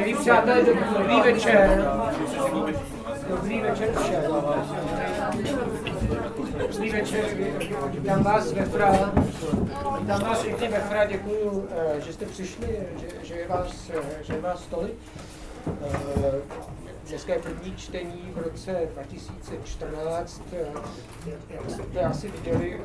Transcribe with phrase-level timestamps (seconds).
[0.00, 0.62] Milí přátelé,
[0.98, 1.90] dobrý večer.
[3.28, 4.22] Dobrý večer všem.
[6.58, 7.24] Dobrý večer,
[7.90, 9.12] vítám vás ve Fra.
[10.00, 12.68] Vítám vás všichni ve Fra, děkuji, eh, že jste přišli,
[13.00, 14.94] že, že, je, vás, eh, že je vás tolik.
[15.84, 16.32] Eh,
[17.08, 20.42] dneska je první čtení v roce 2014.
[21.50, 22.80] Jak jste asi viděli,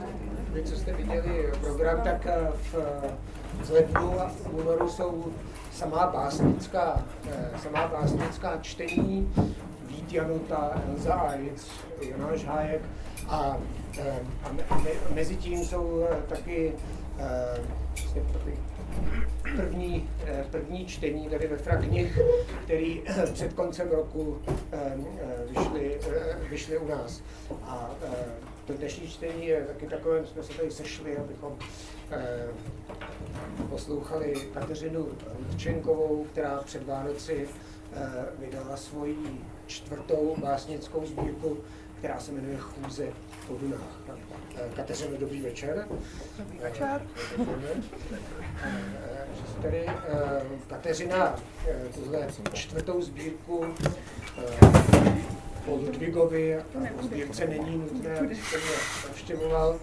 [0.53, 2.27] vy, co jste viděli program, tak
[2.71, 5.33] v, lednu a v únoru jsou
[5.75, 7.05] samá básnická,
[7.63, 9.33] samá básnická čtení,
[9.87, 11.67] Vít Janota, Elza Ajc,
[12.01, 12.81] Jonáš Hájek
[13.27, 13.57] a, a,
[14.69, 14.81] a
[15.13, 16.73] mezi tím jsou taky
[17.95, 18.21] vlastně
[19.55, 20.09] první,
[20.51, 22.19] první čtení tady ve knih,
[22.63, 24.41] který před koncem roku
[25.49, 25.99] vyšly,
[26.49, 27.21] vyšly u nás.
[27.63, 27.89] A
[28.67, 31.57] to dnešní čtení je taky takové, jsme se tady sešli, abychom
[33.69, 35.07] poslouchali Kateřinu
[35.49, 37.47] Rudčenkovou, která před Vánoci
[38.39, 41.57] vydala svoji čtvrtou básnickou sbírku,
[41.97, 43.07] která se jmenuje Chůze
[43.47, 43.99] po Dunách.
[44.75, 45.87] Kateřino, dobrý večer.
[46.37, 47.01] Dobrý večer.
[49.61, 49.85] Tady
[50.67, 51.35] Kateřina
[51.93, 53.65] tuhle čtvrtou sbírku
[55.65, 56.57] po Ludvigovi,
[56.97, 58.75] po sbírce není nutné, abyste mě
[59.07, 59.79] navštěvoval,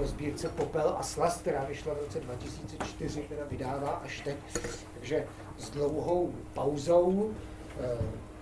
[0.00, 4.36] po sbírce Popel a slast, která vyšla v roce 2004, která vydává až teď.
[4.94, 5.26] Takže
[5.58, 7.34] s dlouhou pauzou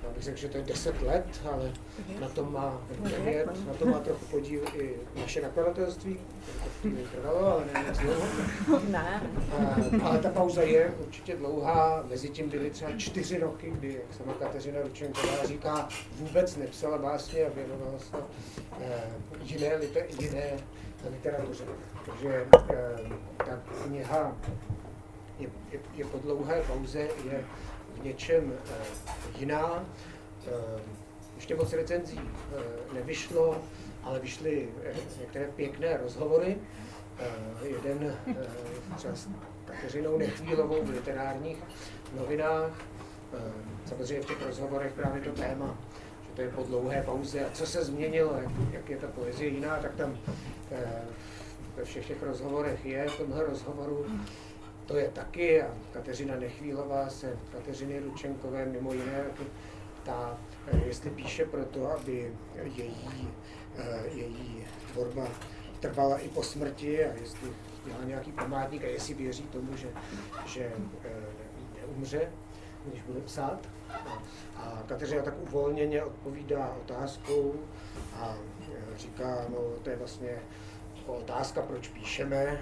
[0.03, 1.73] já bych řekl, že to je 10 let, ale
[2.21, 6.19] na tom má 9, na tom má trochu podíl i naše nakladatelství,
[6.83, 8.27] to trvalo, ale ne moc dlouho.
[8.89, 9.23] Ne.
[10.03, 14.33] Ale ta pauza je určitě dlouhá, mezi tím byly třeba čtyři roky, kdy, jak sama
[14.33, 18.17] Kateřina Ručenková říká, vůbec nepsala básně a věnovala se
[19.43, 20.51] jiné, liter, jiné
[21.11, 21.65] literatuře.
[22.07, 22.47] Takže
[23.37, 24.37] ta kniha
[25.39, 27.45] je, je, je po dlouhé pauze, je
[27.95, 28.53] v něčem
[29.39, 29.85] jiná.
[31.37, 32.21] Ještě moc recenzí
[32.93, 33.61] nevyšlo,
[34.03, 34.69] ale vyšly
[35.21, 36.59] některé pěkné rozhovory.
[37.63, 38.17] Jeden
[38.97, 39.29] třeba s
[39.65, 41.59] Kateřinou Nechvílovou v literárních
[42.17, 42.71] novinách.
[43.87, 45.79] Samozřejmě v těch rozhovorech právě to téma,
[46.39, 47.45] to je po dlouhé pauze.
[47.45, 50.19] A co se změnilo, jak, jak je ta poezie jiná, tak tam
[51.77, 54.07] ve všech těch rozhovorech je v tomhle rozhovoru
[54.87, 55.63] to je taky.
[55.63, 59.25] A Kateřina Nechvílová se Kateřiny Ručenkové mimo jiné
[60.05, 60.39] ta,
[60.87, 62.33] jestli píše proto, aby
[62.77, 63.29] její,
[64.15, 65.29] její tvorba
[65.81, 67.49] trvala i po smrti a jestli
[67.85, 69.89] dělá nějaký památník a jestli věří tomu, že,
[70.47, 70.73] že
[71.81, 72.33] neumře,
[72.87, 73.78] když bude psát.
[74.57, 77.55] A Kateřina tak uvolněně odpovídá otázkou
[78.17, 78.37] a
[78.97, 80.39] říká, no to je vlastně
[81.07, 82.59] otázka, proč píšeme,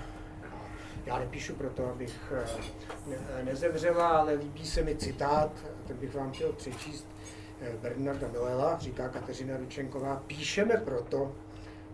[1.07, 5.53] já nepíšu proto, abych eh, nezemřela, ale líbí se mi citát,
[5.87, 7.07] ten bych vám chtěl přečíst,
[7.61, 11.35] eh, Bernarda Noela, říká Kateřina Ručenková, píšeme proto,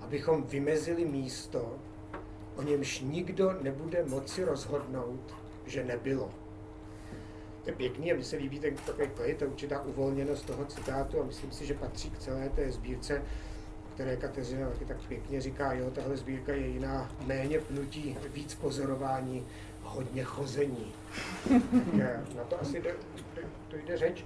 [0.00, 1.76] abychom vymezili místo,
[2.56, 5.34] o němž nikdo nebude moci rozhodnout,
[5.66, 6.41] že nebylo.
[7.64, 11.20] To je pěkný a mi se líbí ten takový klid a určitá uvolněnost toho citátu
[11.20, 13.22] a myslím si, že patří k celé té sbírce
[13.94, 19.46] které Kateřina taky tak pěkně říká, jo, tahle sbírka je jiná, méně pnutí, víc pozorování,
[19.82, 20.92] hodně chození.
[22.36, 22.94] na to asi jde,
[23.68, 24.24] to jde řeč.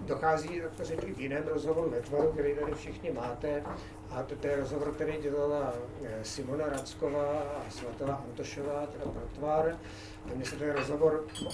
[0.00, 3.62] Dochází to řeč i v jiném rozhovoru ve tvaru, který tady všichni máte.
[4.10, 5.74] A to, to je rozhovor, který dělala
[6.04, 9.78] eh, Simona Racková a Svatova Antošová, teda pro tvar.
[10.34, 11.50] Mně se ten rozhovor uh,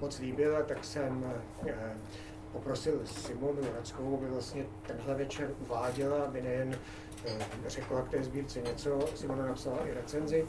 [0.00, 1.70] moc líbil, tak jsem uh,
[2.52, 6.78] poprosil Simonu Rackovou, aby vlastně tenhle večer uváděla, aby nejen
[7.24, 10.48] eh, řekla k té sbírce něco, Simona napsala i recenzi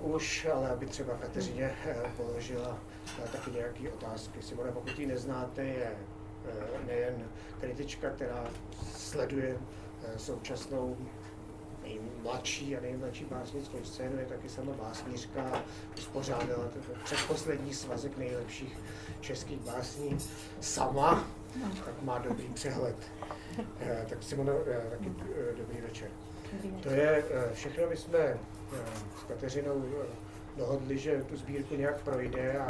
[0.00, 1.74] už, ale aby třeba Kateřině
[2.16, 2.78] položila
[3.32, 4.42] taky nějaké otázky.
[4.42, 5.92] Simona, pokud ji neznáte, je
[6.86, 7.28] nejen
[7.60, 8.44] kritička, která
[8.94, 9.56] sleduje
[10.16, 10.96] současnou
[11.92, 15.62] nejmladší a nejmladší básnickou scénu, je taky sama básnířka,
[15.98, 16.64] uspořádala
[17.04, 18.78] předposlední svazek nejlepších
[19.20, 20.18] českých básní
[20.60, 21.24] sama,
[21.84, 22.96] tak má dobrý přehled.
[23.80, 26.08] Eh, tak Simona, eh, taky eh, dobrý večer.
[26.82, 28.36] To je všechno, my jsme
[29.20, 29.84] s Kateřinou
[30.56, 32.66] dohodli, že tu sbírku nějak projde a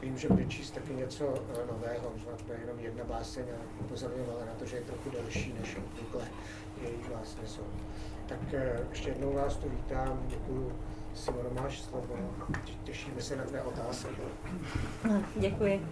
[0.00, 1.34] vím, že bude číst taky něco
[1.70, 5.54] nového, že to je jenom jedna báseň a upozorňovala na to, že je trochu delší
[5.60, 6.28] než obvykle
[6.82, 7.66] její básně jsou.
[8.28, 8.38] Tak
[8.90, 10.72] ještě jednou vás tu vítám, děkuji
[11.14, 12.16] Simono, máš slovo.
[12.84, 14.08] Těšíme se na tvé otázky.
[15.08, 15.86] No, děkuji.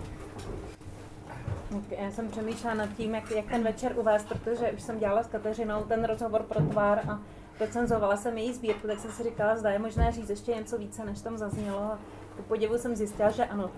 [1.99, 5.27] Já jsem přemýšlela nad tím, jak, jak ten večer uvést, protože už jsem dělala s
[5.27, 7.21] Kateřinou ten rozhovor pro tvár a
[7.61, 11.05] recenzovala jsem její sbírku, tak jsem si říkala, zda je možné říct ještě něco více,
[11.05, 11.79] než tam zaznělo.
[11.79, 11.99] A
[12.37, 13.71] ku podivu jsem zjistila, že ano.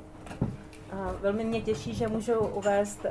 [1.21, 3.07] Velmi mě těší, že můžu uvést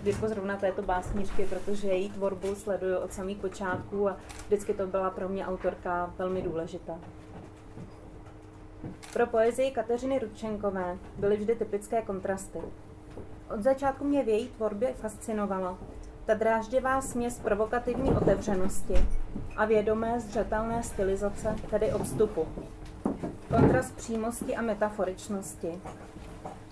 [0.00, 4.16] sbírku zrovna této básničky, protože její tvorbu sleduju od samých počátků a
[4.46, 6.98] vždycky to byla pro mě autorka velmi důležitá.
[9.12, 12.58] Pro poezii Kateřiny Rudčenkové byly vždy typické kontrasty.
[13.54, 15.78] Od začátku mě v její tvorbě fascinovalo
[16.26, 18.94] ta dráždivá směs provokativní otevřenosti
[19.56, 22.46] a vědomé zřetelné stylizace, tedy odstupu.
[23.48, 25.80] Kontrast přímosti a metaforičnosti.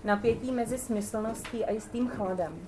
[0.07, 2.67] Napětí mezi smyslností a jistým chladem.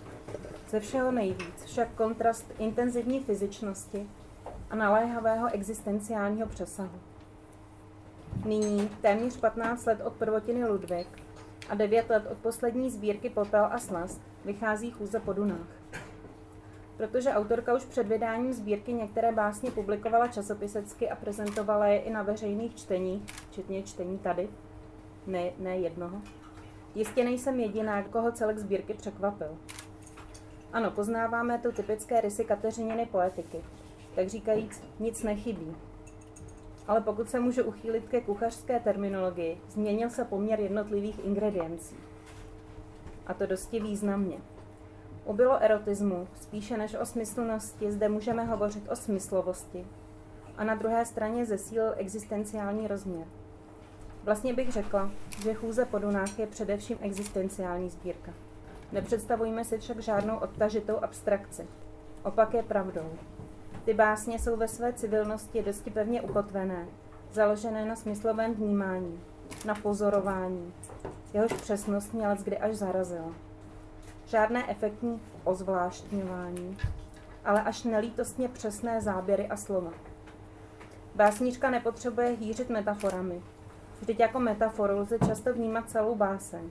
[0.71, 4.07] Ze všeho nejvíc však kontrast intenzivní fyzičnosti
[4.71, 6.99] a naléhavého existenciálního přesahu.
[8.45, 11.09] Nyní, téměř 15 let od prvotiny Ludvík
[11.69, 15.69] a 9 let od poslední sbírky Popel a slast, vychází chůze po Dunách.
[16.97, 22.23] Protože autorka už před vydáním sbírky některé básně publikovala časopisecky a prezentovala je i na
[22.23, 24.49] veřejných čteních, včetně čtení tady,
[25.27, 26.21] ne, ne jednoho.
[26.99, 29.59] Jistě nejsem jediná, koho celek sbírky překvapil.
[30.73, 33.61] Ano, poznáváme tu typické rysy Kateřininy poetiky.
[34.15, 35.77] Tak říkajíc, nic nechybí,
[36.89, 41.97] ale pokud se může uchýlit ke kuchařské terminologii, změnil se poměr jednotlivých ingrediencí.
[43.27, 44.39] A to dosti významně.
[45.25, 49.87] Ubylo erotismu, spíše než o smyslnosti, zde můžeme hovořit o smyslovosti.
[50.57, 53.27] A na druhé straně zesílil existenciální rozměr.
[54.29, 55.11] Vlastně bych řekla,
[55.43, 58.33] že chůze po Dunách je především existenciální sbírka.
[58.93, 61.67] Nepředstavujme si však žádnou odtažitou abstrakci.
[62.23, 63.11] Opak je pravdou.
[63.85, 66.87] Ty básně jsou ve své civilnosti dosti pevně ukotvené,
[67.33, 69.21] založené na smyslovém vnímání,
[69.67, 70.73] na pozorování.
[71.35, 73.33] Jehož přesnost mě kdy až zarazila.
[74.27, 76.77] Žádné efektní ozvláštňování,
[77.45, 79.93] ale až nelítostně přesné záběry a slova.
[81.15, 83.43] Básníčka nepotřebuje hýřit metaforami.
[84.01, 86.71] Vždyť jako metaforu lze často vnímat celou báseň.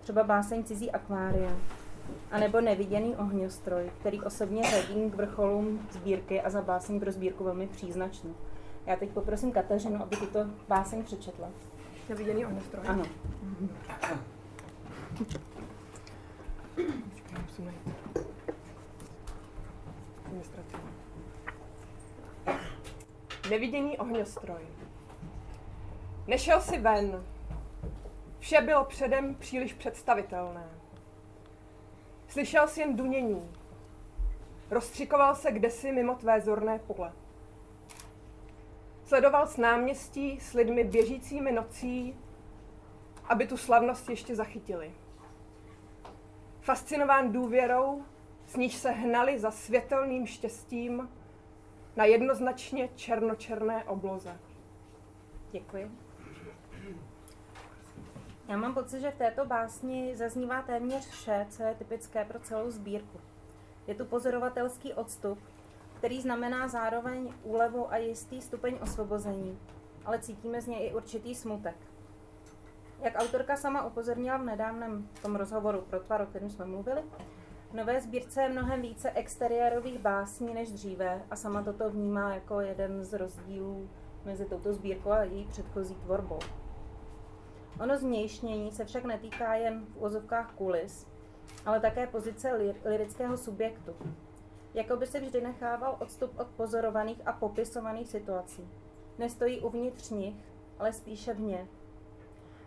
[0.00, 1.50] Třeba báseň cizí akvária,
[2.30, 7.44] a nebo neviděný ohňostroj, který osobně řadím k vrcholům sbírky a za báseň pro sbírku
[7.44, 8.34] velmi příznačný.
[8.86, 10.38] Já teď poprosím Kateřinu, aby tuto
[10.68, 11.48] báseň přečetla.
[12.08, 12.84] Neviděný ohňostroj?
[12.88, 13.04] Ano.
[23.50, 24.77] Neviděný ohňostroj.
[26.28, 27.24] Nešel si ven.
[28.38, 30.68] Vše bylo předem příliš představitelné.
[32.28, 33.50] Slyšel jsi jen dunění.
[34.70, 37.12] Rozstřikoval se kdesi mimo tvé zorné pole.
[39.04, 42.16] Sledoval s náměstí s lidmi běžícími nocí,
[43.28, 44.92] aby tu slavnost ještě zachytili.
[46.60, 48.04] Fascinován důvěrou,
[48.46, 51.08] s níž se hnali za světelným štěstím
[51.96, 54.40] na jednoznačně černočerné obloze.
[55.52, 56.07] Děkuji.
[58.48, 62.70] Já mám pocit, že v této básni zaznívá téměř vše, co je typické pro celou
[62.70, 63.20] sbírku.
[63.86, 65.38] Je tu pozorovatelský odstup,
[65.98, 69.58] který znamená zároveň úlevu a jistý stupeň osvobození,
[70.04, 71.76] ale cítíme z něj i určitý smutek.
[73.00, 77.02] Jak autorka sama upozornila v nedávném tom rozhovoru pro tvar, o kterém jsme mluvili,
[77.70, 82.60] v nové sbírce je mnohem více exteriérových básní než dříve a sama toto vnímá jako
[82.60, 83.90] jeden z rozdílů
[84.24, 86.38] mezi touto sbírkou a její předchozí tvorbou.
[87.80, 91.06] Ono změjšnění se však netýká jen v úzovkách kulis,
[91.66, 92.52] ale také pozice
[92.84, 93.92] lirického subjektu.
[94.74, 98.68] Jakoby se vždy nechával odstup od pozorovaných a popisovaných situací.
[99.18, 100.36] Nestojí uvnitř nich,
[100.78, 101.66] ale spíše v ně.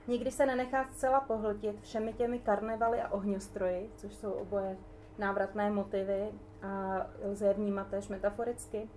[0.08, 4.78] Nikdy se nenechá zcela pohltit všemi těmi karnevaly a ohňostroji, což jsou oboje
[5.18, 6.32] návratné motivy
[6.62, 8.90] a lze je vnímat též metaforicky.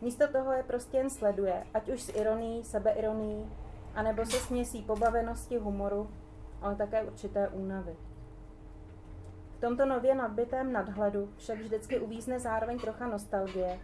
[0.00, 3.52] Místo toho je prostě jen sleduje, ať už s ironií, sebeironií,
[3.96, 6.10] anebo se směsí pobavenosti humoru,
[6.62, 7.96] ale také určité únavy.
[9.56, 13.80] V tomto nově nabitém nadhledu však vždycky uvízne zároveň trocha nostalgie,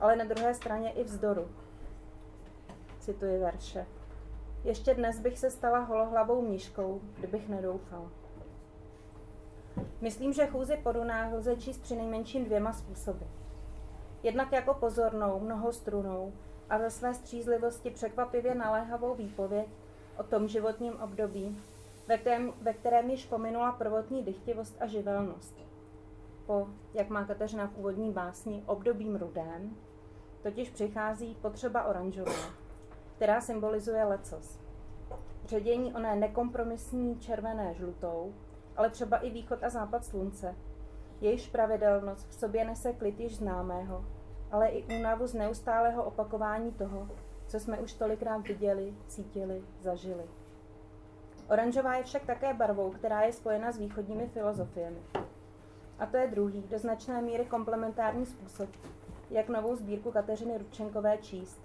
[0.00, 1.48] ale na druhé straně i vzdoru.
[2.98, 3.86] Cituji verše.
[4.64, 8.10] Ještě dnes bych se stala holohlavou míškou, kdybych nedoufal.
[10.00, 13.24] Myslím, že chůzi po Dunách lze číst při nejmenším dvěma způsoby.
[14.22, 16.32] Jednak jako pozornou, mnohostrunou,
[16.70, 19.68] a ve své střízlivosti překvapivě naléhavou výpověď
[20.18, 21.58] o tom životním období,
[22.08, 25.56] ve kterém, ve kterém již pominula prvotní dychtivost a živelnost.
[26.46, 29.76] Po, jak má Kateřina v úvodní básni, obdobím rudém,
[30.42, 32.32] totiž přichází potřeba oranžové,
[33.16, 34.58] která symbolizuje lecos.
[35.44, 38.34] Ředění oné nekompromisní červené žlutou,
[38.76, 40.54] ale třeba i východ a západ slunce,
[41.20, 44.04] jejíž pravidelnost v sobě nese klid již známého,
[44.52, 47.08] ale i únavu z neustálého opakování toho,
[47.46, 50.24] co jsme už tolikrát viděli, cítili, zažili.
[51.48, 54.98] Oranžová je však také barvou, která je spojena s východními filozofiemi.
[55.98, 58.68] A to je druhý, do značné míry komplementární způsob,
[59.30, 61.60] jak novou sbírku Kateřiny Rubčenkové číst.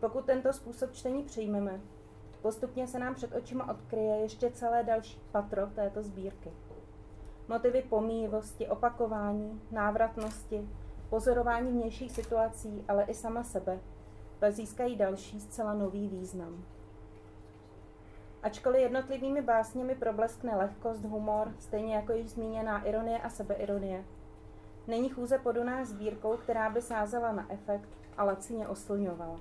[0.00, 1.80] Pokud tento způsob čtení přijmeme,
[2.42, 6.52] postupně se nám před očima odkryje ještě celé další patro této sbírky.
[7.48, 10.68] Motivy pomíjivosti, opakování, návratnosti,
[11.10, 13.78] pozorování vnějších situací, ale i sama sebe,
[14.38, 16.64] pak získají další zcela nový význam.
[18.42, 24.04] Ačkoliv jednotlivými básněmi probleskne lehkost, humor, stejně jako již zmíněná ironie a sebeironie,
[24.86, 29.40] není chůze poduná sbírkou, která by sázela na efekt a lacině oslňovala.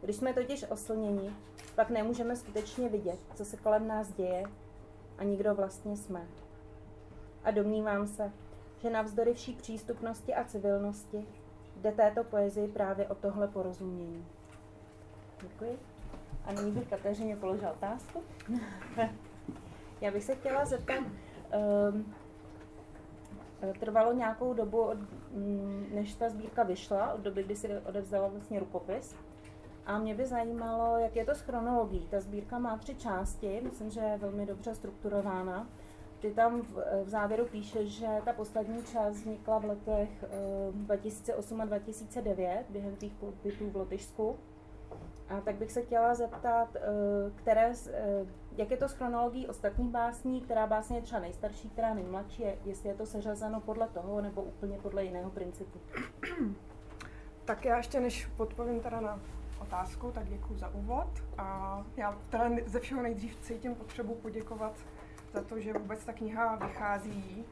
[0.00, 1.30] Když jsme totiž oslněni,
[1.74, 4.42] pak nemůžeme skutečně vidět, co se kolem nás děje
[5.18, 6.26] a nikdo vlastně jsme.
[7.44, 8.32] A domnívám se,
[8.82, 11.26] že navzdory vší přístupnosti a civilnosti
[11.76, 14.26] jde této poezii právě o tohle porozumění.
[15.42, 15.78] Děkuji.
[16.44, 18.22] A nyní bych Kateřině položila otázku.
[20.00, 21.04] Já bych se chtěla zeptat,
[21.92, 22.14] um,
[23.80, 24.98] trvalo nějakou dobu, od,
[25.32, 29.16] mm, než ta sbírka vyšla, od doby, kdy si odevzdala vlastně rukopis.
[29.86, 32.08] A mě by zajímalo, jak je to s chronologií.
[32.10, 35.68] Ta sbírka má tři části, myslím, že je velmi dobře strukturována.
[36.20, 40.24] Ty tam v, v závěru píše, že ta poslední část vznikla v letech
[40.72, 44.38] 2008 a 2009 během těch pobytů v Lotyšsku.
[45.28, 46.80] A tak bych se chtěla zeptat, eh,
[47.34, 51.94] které, eh, jak je to s chronologií ostatních básní, která básně je třeba nejstarší, která
[51.94, 55.78] nejmladší, jestli je to seřazeno podle toho nebo úplně podle jiného principu.
[57.44, 59.20] Tak já ještě než podpovím teda na
[59.60, 61.08] otázku, tak děkuji za úvod.
[61.38, 64.72] A já teda ze všeho nejdřív cítím potřebu poděkovat
[65.32, 67.44] za to, že vůbec ta kniha vychází,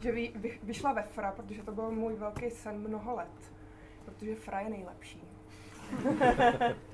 [0.00, 3.52] že vy, vy, vyšla ve FRA, protože to byl můj velký sen mnoho let,
[4.04, 5.28] protože FRA je nejlepší.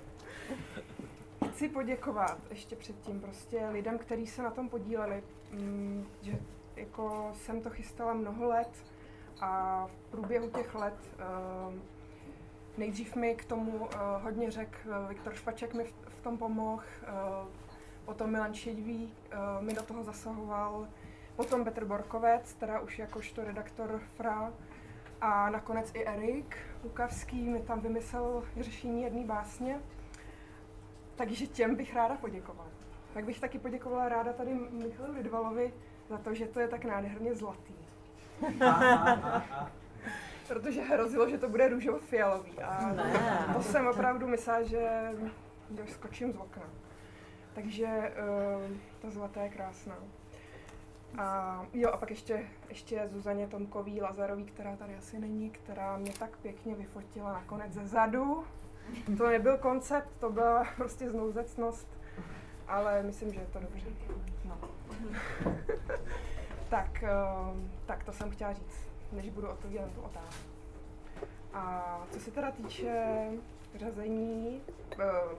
[1.51, 5.23] Chci poděkovat ještě předtím prostě lidem, kteří se na tom podíleli,
[5.53, 6.39] mm, že
[6.77, 8.71] jako jsem to chystala mnoho let
[9.41, 11.75] a v průběhu těch let uh,
[12.79, 13.89] nejdřív mi k tomu uh,
[14.23, 17.49] hodně řekl Viktor Špaček mi v, v tom pomohl, uh,
[18.05, 20.89] potom Milan Šedivý uh, mi do toho zasahoval,
[21.37, 24.53] potom Petr Borkovec, teda už jakožto redaktor FRA,
[25.23, 29.81] a nakonec i Erik Lukavský mi tam vymyslel řešení jedné básně.
[31.17, 32.69] Takže těm bych ráda poděkovala.
[33.15, 35.73] Tak bych taky poděkovala ráda tady Michalu Lidvalovi
[36.09, 37.75] za to, že to je tak nádherně zlatý.
[40.49, 42.63] Protože hrozilo, že to bude růžovo-fialový.
[42.63, 42.95] A
[43.53, 45.13] to jsem opravdu myslela, že,
[45.77, 46.63] že skočím z okna.
[47.55, 49.97] Takže uh, ta zlatá je krásná.
[51.19, 56.13] A jo, a pak ještě, ještě Zuzaně Tomkový Lazarový, která tady asi není, která mě
[56.19, 58.45] tak pěkně vyfotila nakonec ze zadu.
[59.19, 61.89] To nebyl koncept, to byla prostě znouzecnost,
[62.69, 63.87] ale myslím, že je to dobře.
[64.45, 64.59] No.
[66.69, 70.49] tak, ehm, tak to jsem chtěla říct, než budu odpovídat na tu otázku.
[71.55, 73.29] A co se teda týče
[73.75, 74.61] řazení,
[74.99, 75.37] ehm,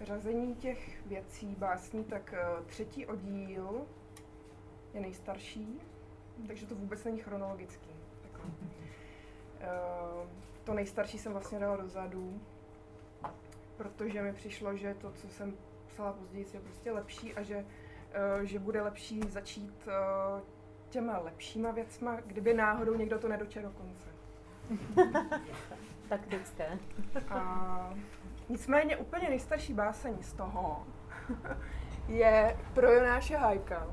[0.00, 3.86] řazení těch věcí, básní, tak eh, třetí oddíl
[4.94, 5.80] je nejstarší,
[6.46, 7.90] takže to vůbec není chronologický.
[9.58, 10.28] Uh,
[10.64, 12.40] to nejstarší jsem vlastně dala dozadu,
[13.76, 18.42] protože mi přišlo, že to, co jsem psala později, je prostě lepší a že, uh,
[18.42, 19.88] že bude lepší začít
[20.88, 24.08] těma lepšíma věcma, kdyby náhodou někdo to nedočel do konce.
[26.08, 26.78] Taktické.
[27.30, 27.94] A
[28.48, 30.86] nicméně úplně nejstarší báseň z toho
[32.08, 33.86] je pro Jonáše Hajka.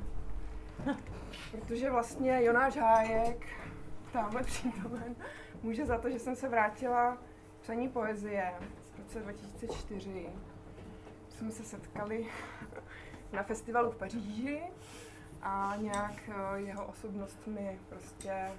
[1.51, 3.47] Protože vlastně Jonáš Hájek,
[4.13, 5.15] tamhle přítomen,
[5.63, 8.53] může za to, že jsem se vrátila k psaní poezie
[8.95, 10.25] v roce 2004.
[11.29, 12.25] Jsme se setkali
[13.31, 14.61] na festivalu v Paříži
[15.41, 18.51] a nějak eh, jeho osobnost mi prostě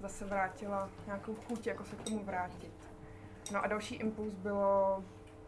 [0.00, 2.89] zase vrátila nějakou chuť, jako se k tomu vrátit.
[3.52, 5.04] No a další impuls bylo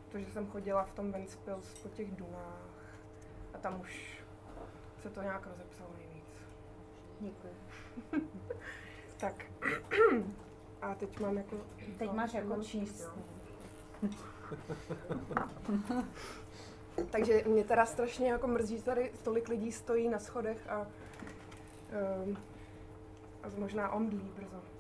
[0.09, 2.69] to, že jsem chodila v tom Ventspils po těch dunách
[3.55, 4.23] a tam už
[5.03, 6.25] se to nějak rozepsalo nejvíc.
[7.21, 7.55] Děkuji.
[9.21, 9.45] tak.
[10.83, 11.57] A teď mám jako...
[11.99, 13.11] Teď máš jako číst.
[17.11, 20.87] Takže mě teda strašně jako mrzí, že tady tolik lidí stojí na schodech a,
[22.25, 22.37] um,
[23.43, 24.72] a možná omdlí brzo.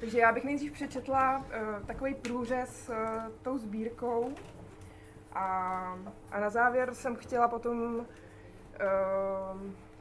[0.00, 2.96] Takže já bych nejdřív přečetla uh, takový průřez uh,
[3.42, 4.34] tou sbírkou,
[5.32, 5.44] a,
[6.30, 8.04] a na závěr jsem chtěla potom, uh,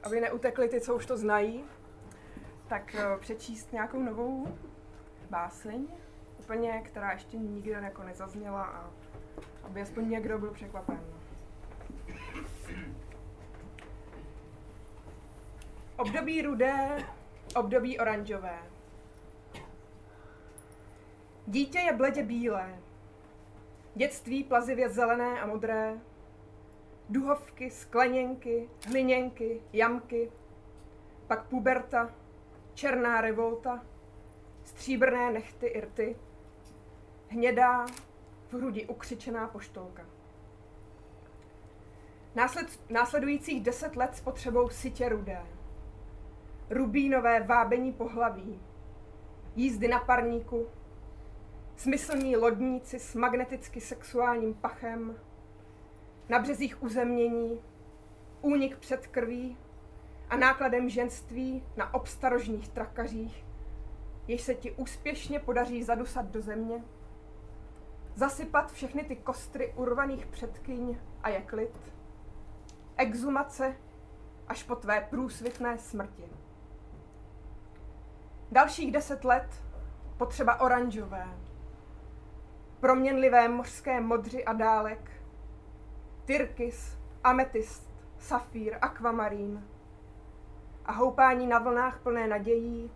[0.03, 1.63] aby neutekli ty, co už to znají,
[2.67, 4.57] tak uh, přečíst nějakou novou
[5.29, 5.87] báseň,
[6.39, 8.89] úplně, která ještě nikdy jako nezazněla a
[9.63, 10.99] aby aspoň někdo byl překvapen.
[15.97, 17.05] Období rudé,
[17.55, 18.76] období oranžové.
[21.49, 22.79] Dítě je bledě bílé.
[23.95, 25.99] Dětství plazivě zelené a modré.
[27.09, 30.31] Duhovky, skleněnky, hliněnky, jamky.
[31.27, 32.11] Pak puberta,
[32.73, 33.85] černá revolta,
[34.63, 36.15] stříbrné nechty irty,
[37.27, 37.85] hnědá,
[38.49, 40.05] v hrudi ukřičená poštolka.
[42.35, 45.41] Násled, následujících deset let s potřebou sitě rudé.
[46.69, 48.61] Rubínové vábení pohlaví,
[49.55, 50.67] jízdy na parníku,
[51.77, 55.15] smyslní lodníci s magneticky sexuálním pachem,
[56.29, 57.61] na březích uzemnění,
[58.41, 59.57] únik před krví.
[60.29, 63.45] A nákladem ženství na obstarožních trakařích,
[64.27, 66.83] jež se ti úspěšně podaří zadusat do země,
[68.15, 71.93] zasypat všechny ty kostry urvaných předkyň a je klid,
[72.97, 73.75] exumace
[74.47, 76.29] až po tvé průsvitné smrti.
[78.51, 79.63] Dalších deset let
[80.17, 81.27] potřeba oranžové,
[82.79, 85.11] proměnlivé mořské modři a dálek,
[86.25, 89.67] tyrkis, ametist, safír, akvamarín.
[90.85, 92.91] A houpání na vlnách plné nadějí,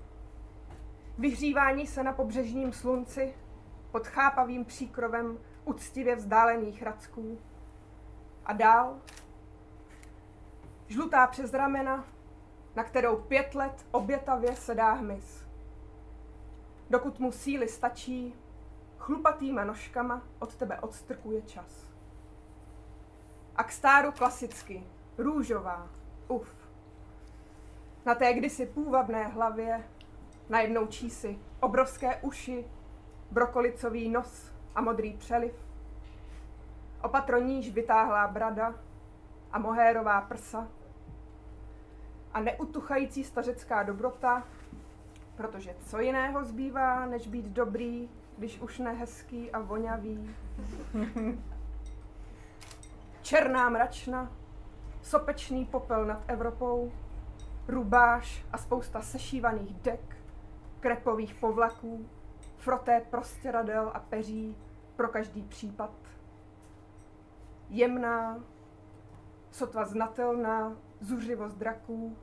[1.18, 3.34] vyhřívání se na pobřežním slunci
[3.92, 7.40] pod chápavým příkrovem uctivě vzdálených racků
[8.46, 9.00] a dál
[10.88, 12.06] žlutá přes ramena,
[12.76, 15.46] na kterou pět let obětavě sedá hmyz.
[16.90, 18.36] Dokud mu síly stačí,
[19.02, 21.88] chlupatýma nožkama od tebe odstrkuje čas.
[23.56, 24.84] A k stáru klasicky,
[25.18, 25.88] růžová,
[26.28, 26.56] uf.
[28.06, 29.84] Na té kdysi půvabné hlavě
[30.50, 32.66] najednou čísi obrovské uši,
[33.32, 35.54] brokolicový nos a modrý přeliv.
[37.04, 38.76] Opatroníž vytáhlá brada
[39.52, 40.68] a mohérová prsa
[42.34, 44.44] a neutuchající stařecká dobrota,
[45.36, 48.10] protože co jiného zbývá, než být dobrý,
[48.42, 50.36] když už nehezký a vonavý.
[53.22, 54.32] Černá mračna,
[55.02, 56.92] sopečný popel nad Evropou,
[57.68, 60.18] rubáš a spousta sešívaných dek,
[60.80, 62.10] krepových povlaků,
[62.58, 64.56] froté prostěradel a peří
[64.96, 65.94] pro každý případ.
[67.70, 68.44] Jemná,
[69.52, 72.18] sotva znatelná zuřivost draků,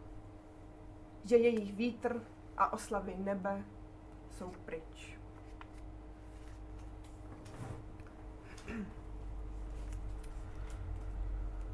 [1.24, 2.22] že jejich vítr
[2.56, 3.64] a oslavy nebe
[4.30, 5.17] jsou pryč.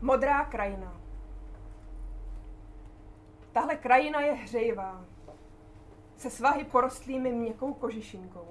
[0.00, 1.00] Modrá krajina.
[3.52, 5.04] Tahle krajina je hřejivá,
[6.16, 8.48] se svahy porostlými měkkou kožišinkou.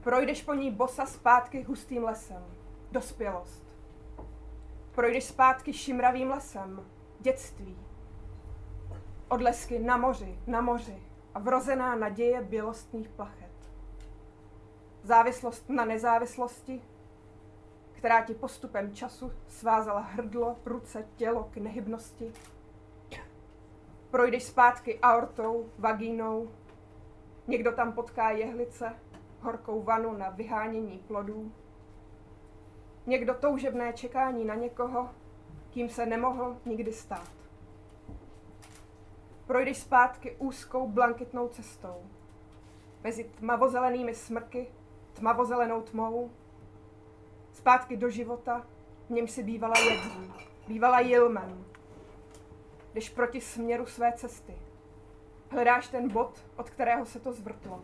[0.00, 2.44] Projdeš po ní bosa zpátky hustým lesem,
[2.92, 3.64] dospělost.
[4.94, 6.86] Projdeš zpátky šimravým lesem,
[7.20, 7.78] dětství.
[9.28, 11.02] Odlesky na moři, na moři
[11.34, 13.43] a vrozená naděje bělostných plachet.
[15.04, 16.82] Závislost na nezávislosti,
[17.92, 22.32] která ti postupem času svázala hrdlo, ruce, tělo k nehybnosti.
[24.10, 26.50] Projdeš zpátky aortou, vagínou,
[27.46, 28.94] někdo tam potká jehlice,
[29.40, 31.52] horkou vanu na vyhánění plodů.
[33.06, 35.10] Někdo toužebné čekání na někoho,
[35.70, 37.30] kým se nemohl nikdy stát.
[39.46, 42.02] Projdeš zpátky úzkou blankitnou cestou.
[43.02, 44.66] Mezi tmavozelenými smrky,
[45.14, 46.30] tmavozelenou tmou,
[47.52, 48.66] zpátky do života,
[49.06, 50.32] v něm si bývala jední,
[50.68, 51.64] bývala jilmem.
[52.94, 54.54] Jdeš proti směru své cesty.
[55.50, 57.82] Hledáš ten bod, od kterého se to zvrtlo.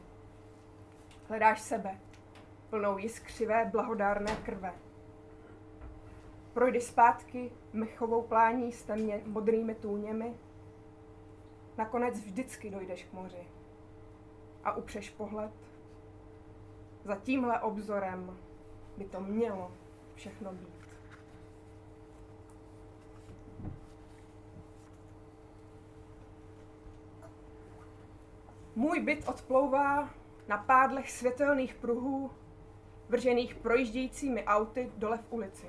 [1.29, 1.99] Hledáš sebe,
[2.71, 4.73] plnou jiskřivé, blahodárné krve.
[6.53, 10.35] Projdeš zpátky mechovou plání s temně modrými tůněmi.
[11.79, 13.49] Nakonec vždycky dojdeš k moři
[14.65, 15.70] a upřeš pohled.
[17.05, 18.37] Za tímhle obzorem
[18.97, 19.73] by to mělo
[20.15, 20.81] všechno být.
[28.75, 30.11] Můj byt odplouvá
[30.49, 32.31] na pádlech světelných pruhů,
[33.09, 35.67] vržených projíždějícími auty dole v ulici.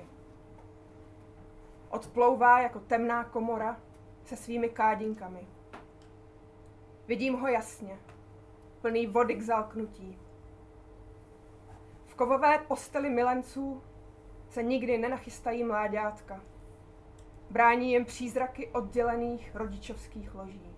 [1.90, 3.80] Odplouvá jako temná komora
[4.24, 5.46] se svými kádinkami.
[7.06, 7.98] Vidím ho jasně,
[8.80, 10.18] plný vody k zalknutí.
[12.12, 13.82] V kovové posteli milenců
[14.48, 16.40] se nikdy nenachystají mláďátka.
[17.50, 20.76] Brání jim přízraky oddělených rodičovských loží.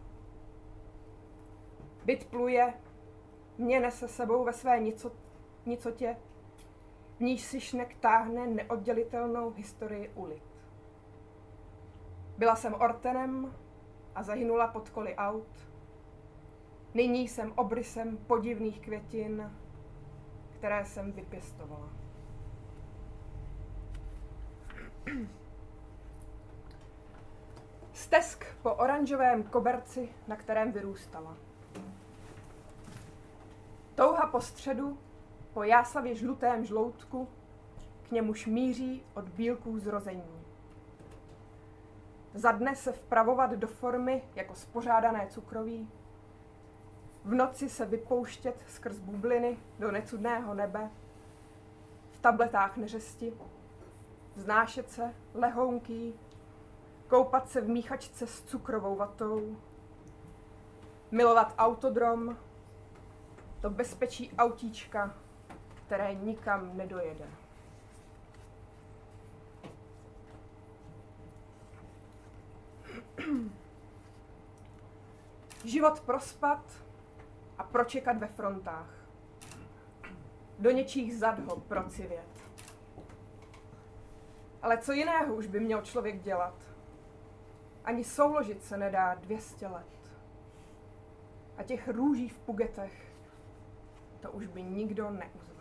[2.04, 2.74] Byt pluje,
[3.58, 5.12] mě nese sebou ve své nico,
[5.66, 6.16] nicotě,
[7.16, 10.44] v níž si šnek táhne neoddělitelnou historii ulit.
[12.38, 13.54] Byla jsem ortenem
[14.14, 15.68] a zahynula pod koli aut.
[16.94, 19.50] Nyní jsem obrysem podivných květin,
[20.64, 21.88] které jsem vypěstovala.
[27.92, 31.36] Stesk po oranžovém koberci, na kterém vyrůstala.
[33.94, 34.98] Touha po středu,
[35.52, 37.28] po jásavě žlutém žloutku,
[38.08, 40.44] k němuž míří od bílků zrození.
[42.34, 45.90] Za dne se vpravovat do formy jako spořádané cukroví,
[47.24, 50.90] v noci se vypouštět skrz bubliny do necudného nebe,
[52.12, 53.32] v tabletách neřesti,
[54.36, 56.14] vznášet se lehounký,
[57.08, 59.56] koupat se v míchačce s cukrovou vatou,
[61.10, 62.36] milovat autodrom,
[63.60, 65.14] to bezpečí autíčka,
[65.74, 67.24] které nikam nedojede.
[75.64, 76.83] Život prospat
[77.58, 78.90] a pročekat ve frontách.
[80.58, 82.44] Do něčích zad ho procivět.
[84.62, 86.54] Ale co jiného už by měl člověk dělat?
[87.84, 89.86] Ani souložit se nedá 200 let.
[91.56, 93.12] A těch růží v pugetech,
[94.20, 95.54] to už by nikdo neuzvedl.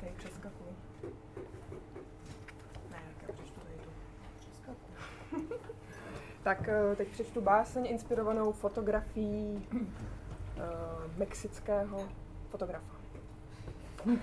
[0.00, 0.76] Tady přeskakuju.
[2.90, 3.90] Ne, tak já přečtu tady tu.
[4.38, 5.58] Přeskakuju.
[6.48, 9.82] Tak eh, teď přečtu báseň inspirovanou fotografií uh,
[11.16, 12.08] mexického
[12.48, 12.96] fotografa.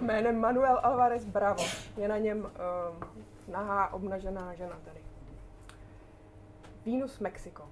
[0.00, 1.64] Jménem Manuel Alvarez Bravo.
[1.96, 2.48] Je na něm uh,
[3.52, 5.00] nahá obnažená žena tady.
[6.86, 7.68] Venus Mexico.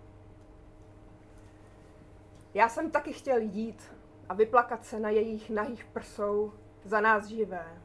[2.55, 3.93] Já jsem taky chtěl jít
[4.29, 6.53] a vyplakat se na jejich nahých prsou
[6.85, 7.80] za nás živé.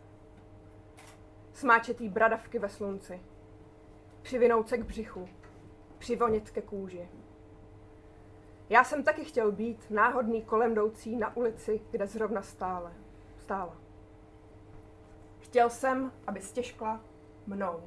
[1.55, 3.21] Smáčetý bradavky ve slunci.
[4.21, 5.29] Přivinout se k břichu.
[5.97, 7.09] Přivonit ke kůži.
[8.69, 12.93] Já jsem taky chtěl být náhodný kolem jdoucí na ulici, kde zrovna stále,
[13.37, 13.77] stála.
[15.39, 17.01] Chtěl jsem, aby stěžkla
[17.47, 17.83] mnou.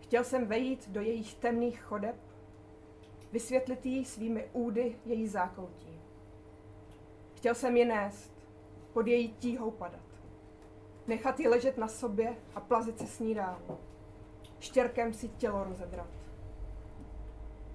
[0.00, 2.16] Chtěl jsem vejít do jejich temných chodeb,
[3.32, 6.00] vysvětlit jí svými údy její zákoutí.
[7.34, 8.32] Chtěl jsem je nést,
[8.92, 10.13] pod její tíhou padat.
[11.06, 13.58] Nechat ji ležet na sobě a plazit se s ní dál.
[14.60, 16.10] Štěrkem si tělo rozedrat.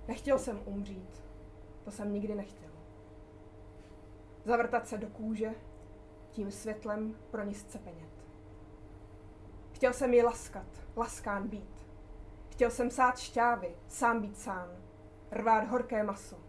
[0.08, 1.24] Nechtěl jsem umřít.
[1.84, 2.70] To jsem nikdy nechtěl.
[4.46, 5.56] Zavrtat se do kůže,
[6.32, 8.10] tím světlem pro ní scepenět.
[9.72, 11.88] Chtěl jsem ji laskat, laskán být.
[12.50, 14.68] Chtěl jsem sát šťávy, sám být sám,
[15.32, 16.40] rvát horké maso.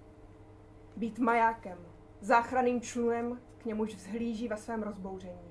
[0.96, 1.78] Být majákem,
[2.20, 5.49] záchranným člunem, k němuž vzhlíží ve svém rozbouření.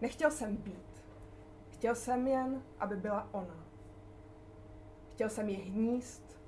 [0.00, 1.04] Nechtěl jsem být.
[1.70, 3.64] Chtěl jsem jen, aby byla ona.
[5.12, 6.40] Chtěl jsem ji hníst,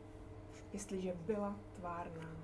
[0.72, 2.36] jestliže byla tvárná.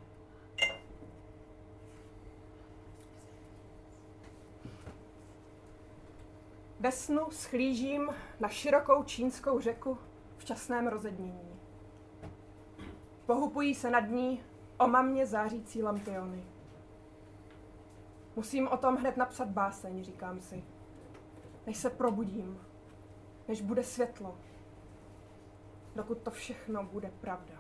[6.80, 9.98] Ve snu schlížím na širokou čínskou řeku
[10.36, 11.60] v časném rozednění.
[13.26, 14.42] Pohupují se nad ní
[14.78, 16.44] omamně zářící lampiony.
[18.36, 20.64] Musím o tom hned napsat báseň, říkám si.
[21.66, 22.60] Než se probudím,
[23.48, 24.38] než bude světlo,
[25.96, 27.54] dokud to všechno bude pravda.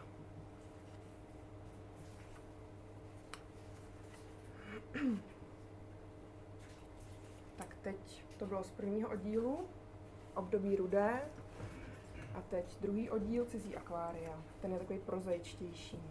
[7.56, 9.68] tak teď to bylo z prvního oddílu,
[10.34, 11.28] období rudé,
[12.34, 14.42] a teď druhý oddíl Cizí akvária.
[14.60, 16.02] Ten je takový prozaičtější.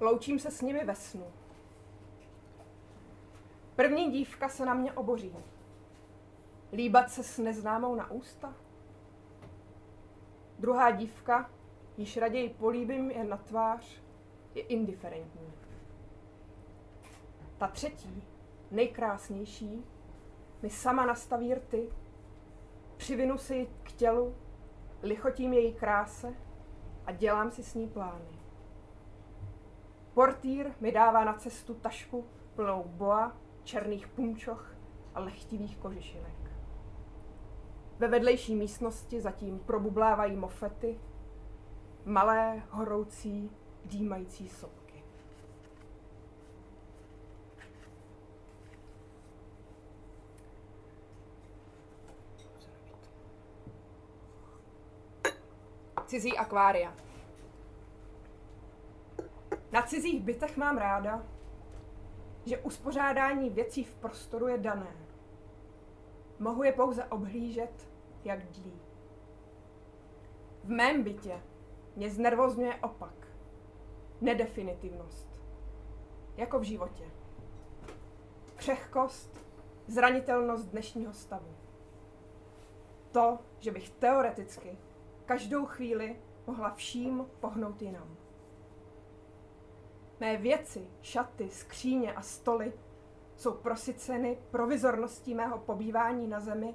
[0.00, 1.32] Loučím se s nimi ve snu.
[3.80, 5.36] První dívka se na mě oboří.
[6.72, 8.54] Líbat se s neznámou na ústa?
[10.58, 11.50] Druhá dívka,
[11.96, 14.02] již raději políbím jen na tvář,
[14.54, 15.52] je indiferentní.
[17.58, 18.22] Ta třetí,
[18.70, 19.84] nejkrásnější,
[20.62, 21.92] mi sama nastaví rty,
[22.96, 24.36] přivinu si ji k tělu,
[25.02, 26.34] lichotím její kráse
[27.06, 28.38] a dělám si s ní plány.
[30.14, 33.36] Portýr mi dává na cestu tašku plnou boa,
[33.70, 34.74] černých punčoch
[35.14, 36.40] a lechtivých kožišinek.
[37.98, 41.00] Ve vedlejší místnosti zatím probublávají mofety,
[42.04, 43.50] malé, horoucí,
[43.84, 45.04] dýmající sopky.
[56.06, 56.94] Cizí akvária.
[59.72, 61.22] Na cizích bytech mám ráda,
[62.50, 64.96] že uspořádání věcí v prostoru je dané.
[66.38, 67.90] Mohu je pouze obhlížet,
[68.24, 68.80] jak dlí.
[70.64, 71.42] V mém bytě
[71.96, 73.28] mě znervozňuje opak.
[74.20, 75.28] Nedefinitivnost.
[76.36, 77.04] Jako v životě.
[78.56, 79.46] Křehkost,
[79.86, 81.54] zranitelnost dnešního stavu.
[83.10, 84.78] To, že bych teoreticky
[85.26, 88.16] každou chvíli mohla vším pohnout jinam.
[90.20, 92.72] Mé věci, šaty, skříně a stoly
[93.36, 96.74] jsou prosyceny provizorností mého pobývání na zemi,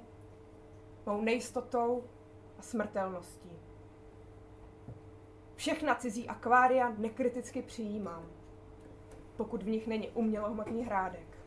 [1.06, 2.04] mou nejistotou
[2.58, 3.50] a smrtelností.
[5.54, 8.26] Všechna cizí akvária nekriticky přijímám,
[9.36, 11.38] pokud v nich není umělohmotný hrádek.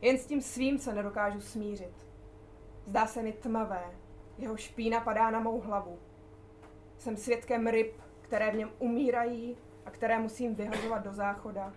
[0.00, 2.06] Jen s tím svým se nedokážu smířit.
[2.86, 3.84] Zdá se mi tmavé,
[4.38, 5.98] jeho špína padá na mou hlavu.
[6.98, 9.56] Jsem svědkem ryb, které v něm umírají
[9.86, 11.74] a které musím vyhazovat do záchoda.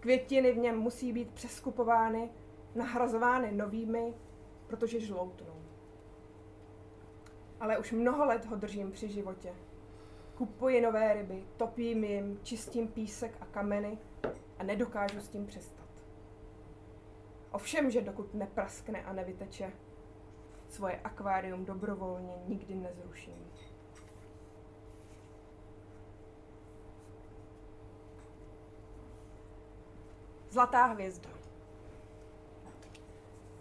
[0.00, 2.30] Květiny v něm musí být přeskupovány,
[2.74, 4.14] nahrazovány novými,
[4.66, 5.62] protože žloutnou.
[7.60, 9.54] Ale už mnoho let ho držím při životě.
[10.34, 13.98] Kupuji nové ryby, topím jim, čistím písek a kameny
[14.58, 15.88] a nedokážu s tím přestat.
[17.52, 19.72] Ovšem, že dokud nepraskne a nevyteče,
[20.68, 23.52] svoje akvárium dobrovolně nikdy nezruším.
[30.52, 31.30] Zlatá hvězda.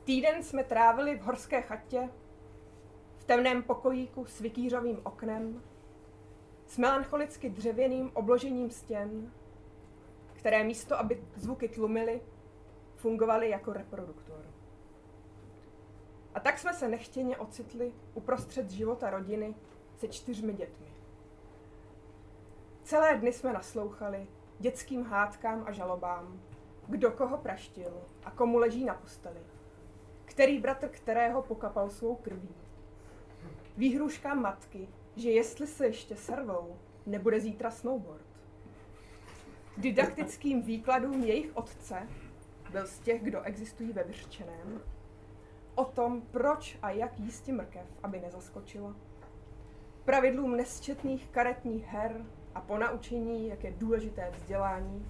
[0.04, 2.10] Týden jsme trávili v horské chatě,
[3.17, 5.63] v temném pokojíku s vikýřovým oknem,
[6.67, 9.32] s melancholicky dřevěným obložením stěn,
[10.34, 12.21] které místo, aby zvuky tlumily,
[12.95, 14.45] fungovaly jako reproduktor.
[16.36, 19.56] A tak jsme se nechtěně ocitli uprostřed života rodiny
[19.97, 20.93] se čtyřmi dětmi.
[22.84, 24.27] Celé dny jsme naslouchali
[24.60, 26.41] dětským hádkám a žalobám,
[26.87, 29.39] kdo koho praštil a komu leží na posteli,
[30.25, 32.55] který bratr kterého pokapal svou krví.
[33.77, 38.25] Výhruška matky, že jestli se ještě servou, nebude zítra snowboard.
[39.77, 42.07] Didaktickým výkladům jejich otce
[42.71, 44.81] byl z těch, kdo existují ve Vyřčeném,
[45.75, 48.95] o tom, proč a jak jísti mrkev, aby nezaskočila.
[50.05, 55.05] Pravidlům nesčetných karetních her a ponaučení, jak je důležité vzdělání.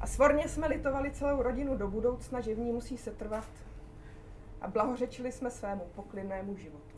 [0.00, 3.48] A svorně jsme litovali celou rodinu do budoucna, že v ní musí se trvat
[4.60, 6.96] a blahořečili jsme svému poklidnému životu.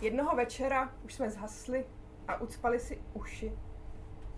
[0.00, 1.86] Jednoho večera už jsme zhasli
[2.28, 3.58] a ucpali si uši,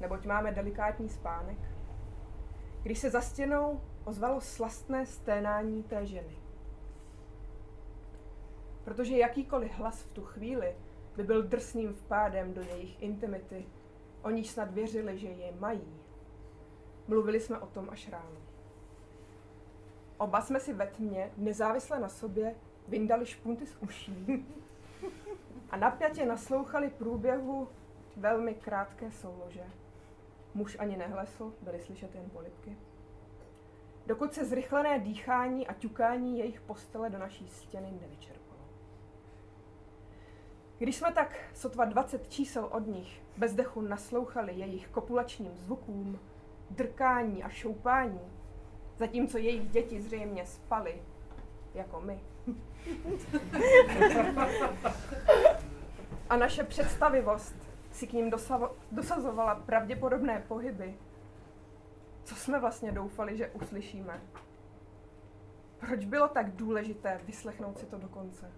[0.00, 1.58] neboť máme delikátní spánek,
[2.82, 6.38] když se za stěnou ozvalo slastné sténání té ženy.
[8.84, 10.76] Protože jakýkoliv hlas v tu chvíli
[11.16, 13.66] by byl drsným vpádem do jejich intimity,
[14.22, 16.00] oni snad věřili, že je mají.
[17.10, 18.40] Mluvili jsme o tom až ráno.
[20.18, 22.54] Oba jsme si ve tmě, nezávisle na sobě,
[22.88, 24.46] vyndali špunty z uší
[25.70, 27.68] a napjatě naslouchali průběhu
[28.16, 29.64] velmi krátké soulože.
[30.54, 32.76] Muž ani nehlesl, byly slyšet jen polipky
[34.06, 38.60] dokud se zrychlené dýchání a ťukání jejich postele do naší stěny nevyčerpalo.
[40.78, 46.18] Když jsme tak sotva 20 čísel od nich bez dechu naslouchali jejich kopulačním zvukům,
[46.70, 48.20] drkání a šoupání,
[48.96, 51.02] zatímco jejich děti zřejmě spaly,
[51.74, 52.20] jako my.
[56.30, 57.56] a naše představivost
[57.92, 58.30] si k ním
[58.92, 60.98] dosazovala pravděpodobné pohyby,
[62.24, 64.20] co jsme vlastně doufali, že uslyšíme?
[65.78, 68.52] Proč bylo tak důležité vyslechnout si to do konce?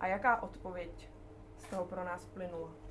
[0.00, 1.10] A jaká odpověď
[1.58, 2.81] z toho pro nás plynula?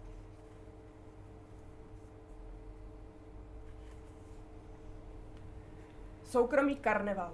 [6.31, 7.33] Soukromý karneval.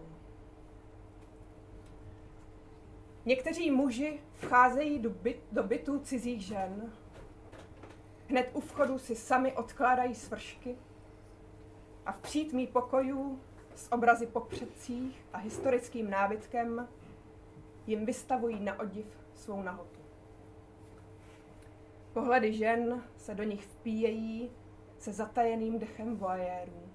[3.25, 6.93] Někteří muži vcházejí do, byt, do bytů cizích žen.
[8.27, 10.77] Hned u vchodu si sami odkládají svršky
[12.05, 13.41] a v přítmí pokojů
[13.75, 16.87] s obrazy po předcích a historickým nábytkem
[17.87, 19.99] jim vystavují na odiv svou nahotu.
[22.13, 24.51] Pohledy žen se do nich vpíjejí
[24.99, 26.86] se zatajeným dechem voajérů.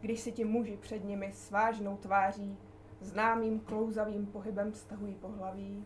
[0.00, 2.58] Když si ti muži před nimi s vážnou tváří,
[3.00, 5.84] známým klouzavým pohybem stahují pohlaví,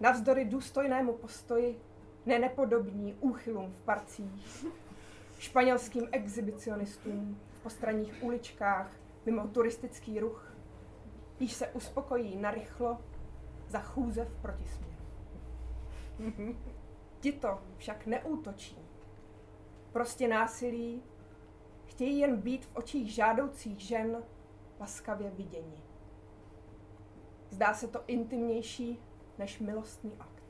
[0.00, 1.80] navzdory důstojnému postoji
[2.26, 4.66] nenepodobní úchylům v parcích,
[5.38, 8.90] španělským exhibicionistům v postranních uličkách
[9.26, 10.56] mimo turistický ruch,
[11.40, 12.98] již se uspokojí narychlo
[13.68, 15.04] za chůze v protisměru.
[17.20, 18.78] Tito však neútočí.
[19.92, 21.02] Prostě násilí
[21.86, 24.22] chtějí jen být v očích žádoucích žen
[24.80, 25.82] laskavě viděni.
[27.50, 29.02] Zdá se to intimnější
[29.38, 30.44] než milostný akt.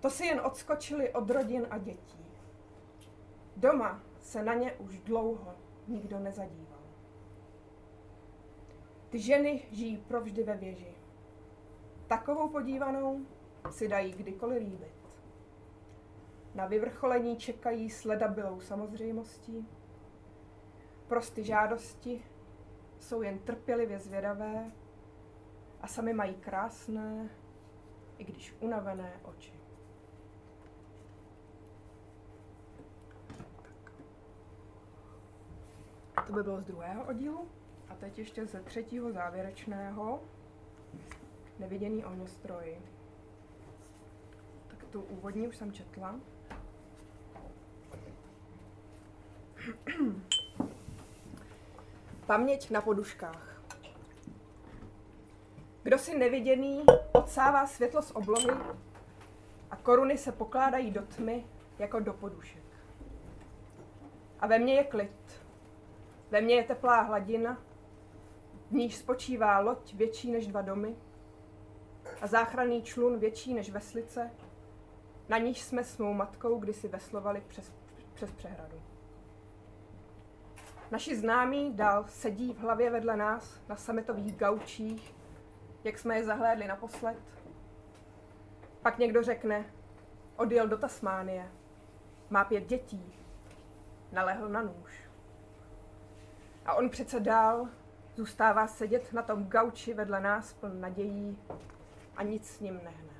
[0.00, 2.24] To si jen odskočili od rodin a dětí.
[3.56, 5.54] Doma se na ně už dlouho
[5.88, 6.82] nikdo nezadíval.
[9.08, 10.94] Ty ženy žijí provždy ve věži.
[12.06, 13.26] Takovou podívanou
[13.70, 15.01] si dají kdykoliv líbit.
[16.54, 19.68] Na vyvrcholení čekají sledabilou samozřejmostí.
[21.08, 22.24] Prosty žádosti
[23.00, 24.72] jsou jen trpělivě zvědavé
[25.80, 27.30] a sami mají krásné,
[28.18, 29.52] i když unavené oči.
[36.26, 37.48] To by bylo z druhého oddílu.
[37.88, 40.22] A teď ještě ze třetího závěrečného.
[41.58, 42.78] Neviděný ohňostroj.
[44.68, 46.20] Tak tu úvodní už jsem četla.
[52.26, 53.62] Paměť na poduškách.
[55.82, 58.50] Kdo si neviděný odsává světlo z oblohy
[59.70, 61.46] a koruny se pokládají do tmy
[61.78, 62.62] jako do podušek.
[64.40, 65.42] A ve mně je klid.
[66.30, 67.62] Ve mně je teplá hladina,
[68.70, 70.96] v níž spočívá loď větší než dva domy
[72.20, 74.30] a záchranný člun větší než veslice,
[75.28, 77.72] na níž jsme s mou matkou kdysi veslovali přes,
[78.14, 78.91] přes přehradu.
[80.92, 85.14] Naši známí dál sedí v hlavě vedle nás na sametových gaučích,
[85.84, 87.16] jak jsme je zahlédli naposled.
[88.82, 89.64] Pak někdo řekne,
[90.36, 91.52] odjel do Tasmánie,
[92.30, 93.14] má pět dětí,
[94.12, 95.10] nalehl na nůž.
[96.66, 97.68] A on přece dál
[98.16, 101.38] zůstává sedět na tom gauči vedle nás pln nadějí
[102.16, 103.12] a nic s ním nehne.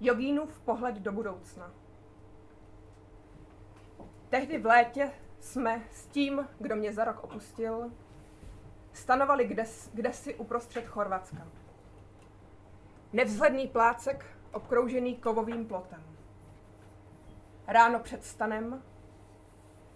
[0.00, 1.70] Jogínův pohled do budoucna.
[4.28, 7.92] Tehdy v létě jsme s tím, kdo mě za rok opustil,
[8.92, 9.46] stanovali
[9.92, 11.46] kde, si uprostřed Chorvatska.
[13.12, 16.02] Nevzhledný plácek obkroužený kovovým plotem.
[17.66, 18.82] Ráno před stanem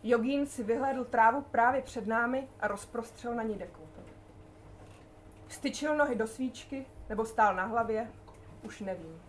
[0.02, 3.82] Jogín si vyhlédl trávu právě před námi a rozprostřel na ní deku.
[5.46, 8.10] Vstyčil nohy do svíčky nebo stál na hlavě,
[8.62, 9.23] už nevím.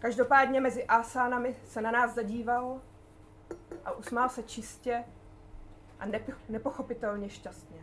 [0.00, 2.80] Každopádně mezi asánami se na nás zadíval
[3.84, 5.04] a usmál se čistě
[6.00, 6.04] a
[6.48, 7.80] nepochopitelně šťastně.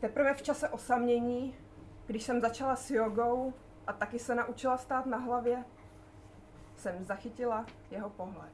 [0.00, 1.56] Teprve v čase osamění,
[2.06, 3.54] když jsem začala s jogou
[3.86, 5.64] a taky se naučila stát na hlavě,
[6.76, 8.52] jsem zachytila jeho pohled.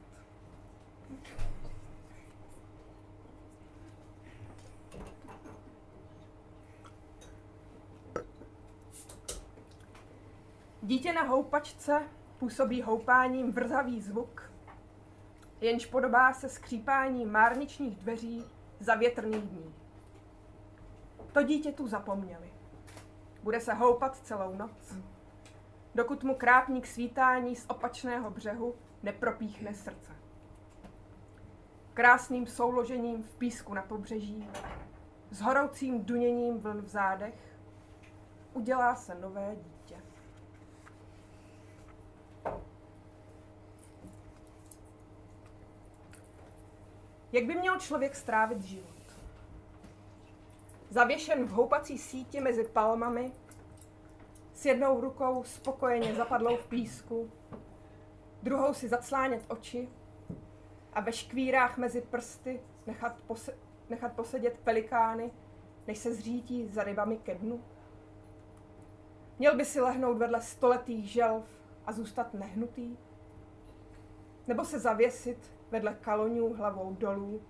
[10.81, 12.03] Dítě na houpačce
[12.37, 14.51] působí houpáním vrzavý zvuk,
[15.61, 18.45] jenž podobá se skřípání márničních dveří
[18.79, 19.75] za větrných dní.
[21.31, 22.53] To dítě tu zapomněli.
[23.43, 24.97] Bude se houpat celou noc,
[25.95, 30.11] dokud mu krápník svítání z opačného břehu nepropíchne srdce.
[31.93, 34.49] Krásným souložením v písku na pobřeží,
[35.29, 37.57] s horoucím duněním vln v zádech,
[38.53, 39.78] udělá se nové dítě.
[47.31, 48.95] Jak by měl člověk strávit život?
[50.89, 53.31] Zavěšen v houpací síti mezi palmami,
[54.53, 57.31] s jednou rukou spokojeně zapadlou v písku,
[58.43, 59.89] druhou si zaclánět oči
[60.93, 63.55] a ve škvírách mezi prsty nechat, pose-
[63.89, 65.31] nechat posedět pelikány,
[65.87, 67.63] než se zřítí za rybami ke dnu?
[69.39, 71.58] Měl by si lehnout vedle stoletých želv
[71.89, 72.97] a zůstat nehnutý?
[74.47, 77.41] Nebo se zavěsit vedle kaloňů hlavou dolů,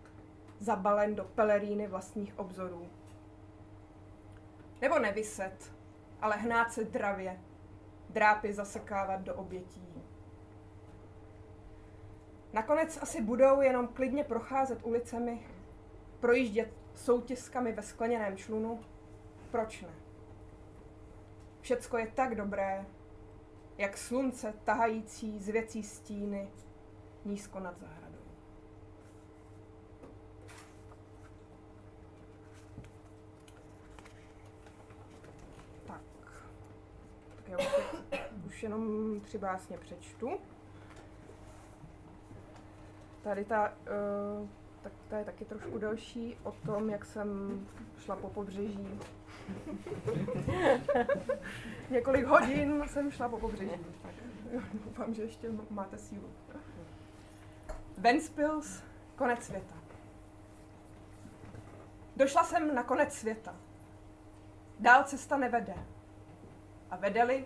[0.60, 2.90] zabalen do peleríny vlastních obzorů?
[4.82, 5.74] Nebo nevyset,
[6.22, 7.40] ale hnát se dravě,
[8.10, 10.04] drápy zasekávat do obětí.
[12.54, 15.48] Nakonec asi budou jenom klidně procházet ulicemi,
[16.20, 18.80] projíždět soutiskami ve skleněném člunu.
[19.52, 19.94] Proč ne?
[21.62, 22.86] Všecko je tak dobré,
[23.80, 26.50] jak slunce tahající z věcí stíny
[27.26, 28.20] nízko nad zahradou.
[37.48, 37.68] Já už,
[38.46, 40.30] už jenom tři básně přečtu.
[43.24, 43.74] Tady ta,
[44.42, 44.48] uh,
[44.82, 47.60] tak ta je taky trošku delší o tom, jak jsem
[47.98, 49.00] šla po pobřeží.
[51.90, 53.72] Několik hodin jsem šla po pobřeží.
[54.86, 56.30] Doufám, že ještě máte sílu.
[57.98, 58.84] Ventspils,
[59.16, 59.76] konec světa.
[62.16, 63.56] Došla jsem na konec světa.
[64.80, 65.76] Dál cesta nevede.
[66.92, 67.46] A vedeli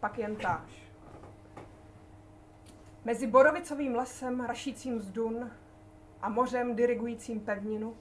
[0.00, 0.90] pak jen táž.
[3.04, 5.50] Mezi borovicovým lesem rašícím z dun
[6.22, 7.96] a mořem dirigujícím pevninu,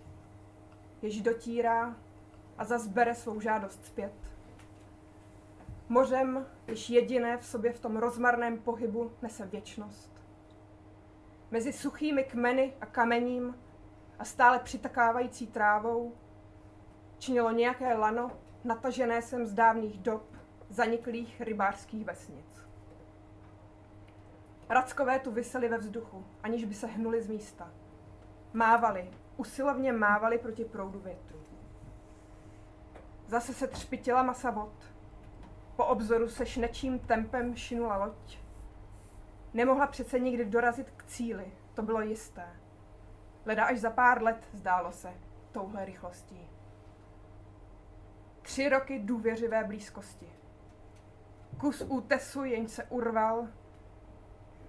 [1.01, 1.95] jež dotírá
[2.59, 4.13] a zazbere svou žádost zpět.
[5.89, 10.21] Mořem, jež jediné v sobě v tom rozmarném pohybu nese věčnost.
[11.51, 13.55] Mezi suchými kmeny a kamením
[14.19, 16.15] a stále přitakávající trávou
[17.17, 18.31] činilo nějaké lano,
[18.63, 20.35] natažené sem z dávných dob
[20.69, 22.67] zaniklých rybářských vesnic.
[24.69, 27.71] Rackové tu vysely ve vzduchu, aniž by se hnuli z místa.
[28.53, 31.38] Mávali, usilovně mávali proti proudu větru.
[33.29, 34.73] Zase se třpitila masa vod.
[35.75, 38.37] Po obzoru se šnečím tempem šinula loď.
[39.53, 42.47] Nemohla přece nikdy dorazit k cíli, to bylo jisté.
[43.45, 45.13] Leda až za pár let zdálo se
[45.51, 46.49] touhle rychlostí.
[48.41, 50.29] Tři roky důvěřivé blízkosti.
[51.57, 53.47] Kus útesu jen se urval,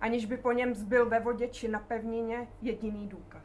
[0.01, 3.45] aniž by po něm zbyl ve vodě či na pevnině jediný důkaz.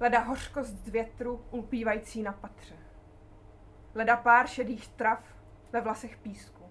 [0.00, 2.79] Leda hořkost z větru ulpívající na patře.
[3.94, 5.24] Leda pár šedých trav
[5.72, 6.64] ve vlasech písku.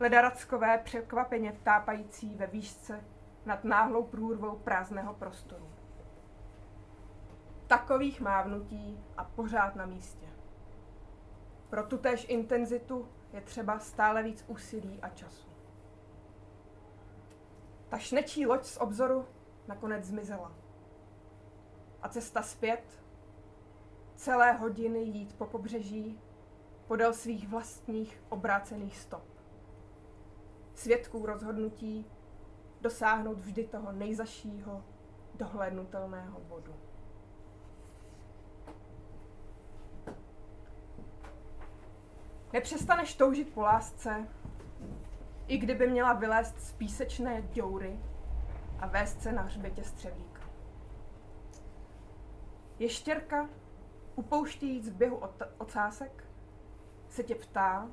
[0.00, 3.04] Leda rackové překvapeně vtápající ve výšce
[3.46, 5.68] nad náhlou průrvou prázdného prostoru.
[7.66, 10.26] Takových mávnutí a pořád na místě.
[11.70, 15.48] Pro tutéž intenzitu je třeba stále víc úsilí a času.
[17.88, 19.26] Ta šnečí loď z obzoru
[19.68, 20.52] nakonec zmizela.
[22.02, 23.01] A cesta zpět,
[24.22, 26.20] celé hodiny jít po pobřeží,
[26.86, 29.24] podél svých vlastních obrácených stop.
[30.74, 32.06] Svědků rozhodnutí
[32.80, 34.84] dosáhnout vždy toho nejzašího,
[35.34, 36.74] dohlédnutelného bodu.
[42.52, 44.28] Nepřestaneš toužit po lásce,
[45.46, 48.00] i kdyby měla vylézt z písečné děury
[48.80, 50.42] a vést se na hřbětě střevíka.
[52.78, 53.48] Ještěrka,
[54.16, 55.22] upouštějíc v běhu
[55.58, 56.24] ocásek,
[57.08, 57.90] se tě ptá,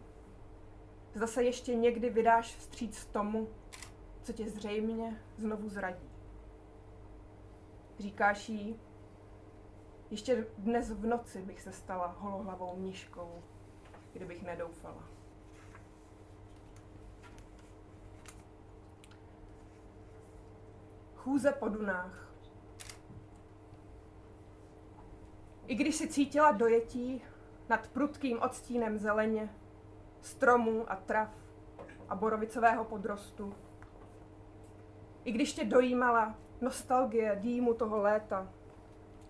[1.13, 3.49] zda se ještě někdy vydáš vstříc tomu,
[4.23, 6.09] co tě zřejmě znovu zradí.
[7.99, 8.79] Říkáš jí,
[10.09, 13.43] ještě dnes v noci bych se stala holohlavou mniškou,
[14.13, 15.03] kdybych nedoufala.
[21.15, 22.28] Chůze po dunách.
[25.69, 27.21] I když si cítila dojetí
[27.69, 29.49] nad prudkým odstínem zeleně,
[30.21, 31.29] stromů a trav
[32.09, 33.53] a borovicového podrostu,
[35.23, 38.53] i když tě dojímala nostalgie dýmu toho léta,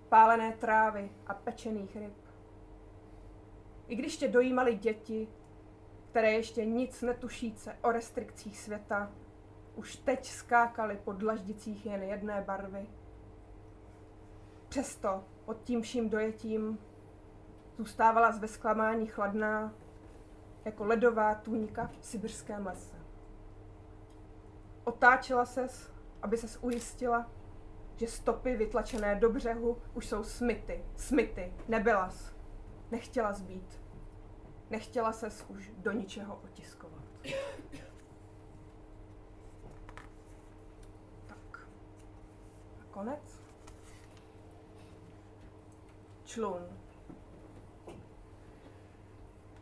[0.09, 2.17] pálené trávy a pečených ryb.
[3.87, 5.27] I když tě dojímali děti,
[6.09, 9.11] které ještě nic netušíce o restrikcích světa,
[9.75, 12.87] už teď skákali po dlaždicích jen jedné barvy.
[14.69, 16.79] Přesto pod tím vším dojetím
[17.77, 19.73] zůstávala z zklamání chladná,
[20.65, 22.95] jako ledová tůňka v sibirském lese.
[24.83, 27.31] Otáčela ses, aby ses ujistila,
[27.95, 32.35] že stopy vytlačené do břehu už jsou smyty, smyty, nebylas.
[32.91, 33.81] Nechtěla zbít.
[34.69, 37.03] Nechtěla ses už do ničeho otiskovat.
[41.27, 41.69] Tak.
[42.81, 43.38] A konec.
[46.29, 46.61] Člun.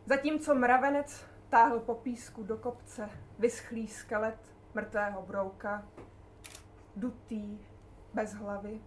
[0.05, 3.09] Zatímco mravenec táhl po písku do kopce
[3.39, 5.88] vyschlý skelet mrtvého brouka,
[6.95, 7.59] dutý,
[8.13, 8.82] bez hlavy.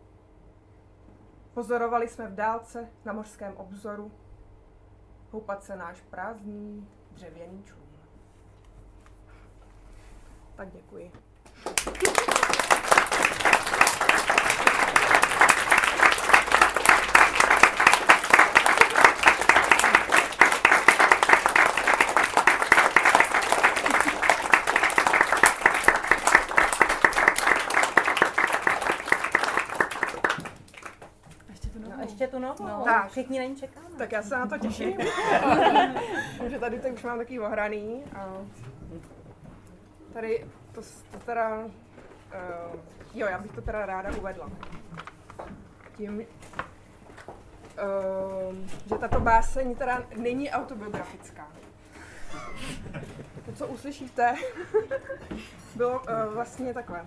[1.54, 4.12] Pozorovali jsme v dálce na mořském obzoru
[5.30, 7.88] houpat se náš prázdný dřevěný člun.
[10.56, 11.12] Tak děkuji.
[32.92, 33.10] Tak.
[33.10, 33.88] Všichni na ní čekáme.
[33.98, 34.98] Tak já se na to těším.
[36.48, 38.04] že tady to už mám takový ohraný.
[38.14, 38.36] A
[40.12, 40.80] tady to,
[41.10, 41.64] to teda
[42.30, 42.80] Uh,
[43.14, 44.50] jo, já bych to teda ráda uvedla.
[45.96, 46.24] Tím, uh,
[48.86, 51.48] že tato báseň teda není autobiografická.
[53.46, 54.34] To, co uslyšíte,
[55.74, 57.06] bylo uh, vlastně takové.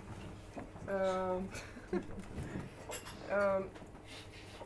[1.34, 1.44] Uh,
[1.92, 3.66] uh,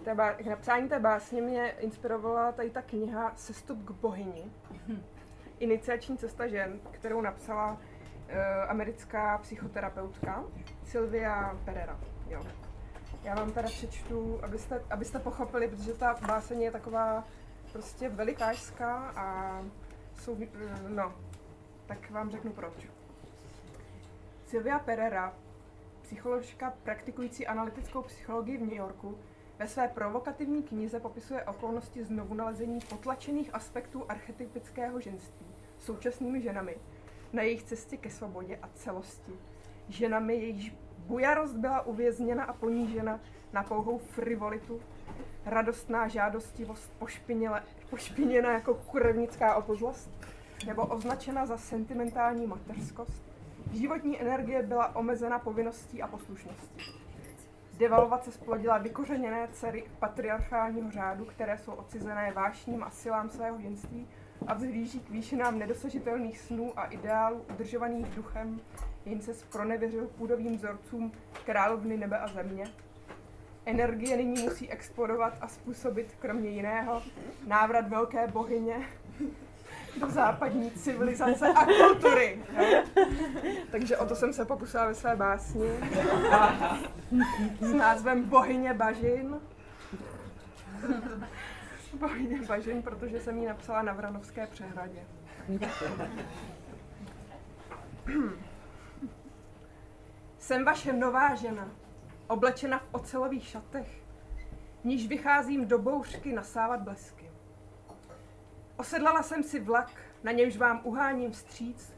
[0.09, 4.45] té bá- k napsání té básně mě inspirovala tady ta kniha Sestup k bohyni.
[5.59, 7.79] Iniciační cesta žen, kterou napsala uh,
[8.69, 10.45] americká psychoterapeutka
[10.85, 12.01] Sylvia Pereira.
[12.29, 12.43] Jo.
[13.23, 17.25] Já vám teda přečtu, abyste, abyste pochopili, protože ta báseň je taková
[17.73, 19.59] prostě velikářská a
[20.21, 20.47] jsou, uh,
[20.89, 21.15] no,
[21.87, 22.89] tak vám řeknu proč.
[24.47, 25.35] Sylvia Pereira,
[26.03, 29.19] psycholožka praktikující analytickou psychologii v New Yorku,
[29.59, 35.47] ve své provokativní knize popisuje okolnosti znovu nalezení potlačených aspektů archetypického ženství
[35.79, 36.77] současnými ženami
[37.33, 39.33] na jejich cestě ke svobodě a celosti.
[39.89, 43.21] Ženami, jejichž bujarost byla uvězněna a ponížena
[43.53, 44.81] na pouhou frivolitu,
[45.47, 46.93] radostná žádostivost
[47.91, 50.11] pošpiněna jako kurevnická opozlost,
[50.67, 53.23] nebo označena za sentimentální mateřskost.
[53.73, 57.08] Životní energie byla omezena povinností a poslušností.
[57.79, 64.09] Devalvace splodila vykořeněné dcery patriarchálního řádu, které jsou odcizené vášním a silám svého ženství
[64.47, 68.61] a vzhlíží k výšinám nedosažitelných snů a ideálů udržovaných duchem,
[69.07, 71.13] jen se spronevěřil půdovým vzorcům
[71.47, 72.65] královny nebe a země.
[73.67, 77.03] Energie nyní musí explodovat a způsobit, kromě jiného,
[77.47, 78.87] návrat velké bohyně
[79.97, 82.43] do západní civilizace a kultury.
[82.59, 82.83] Jo?
[83.71, 85.71] Takže o to jsem se pokusila ve své básni
[87.61, 89.41] s názvem Bohyně Bažin.
[91.99, 95.01] Bohyně Bažin, protože jsem ji napsala na Vranovské přehradě.
[100.39, 101.69] Jsem vaše nová žena,
[102.27, 104.03] oblečena v ocelových šatech,
[104.85, 107.18] níž vycházím do bouřky nasávat blesky.
[108.79, 109.91] Osedlala jsem si vlak,
[110.23, 111.93] na němž vám uháním vstříc,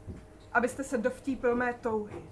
[0.53, 2.23] abyste se dovtípil mé touhy.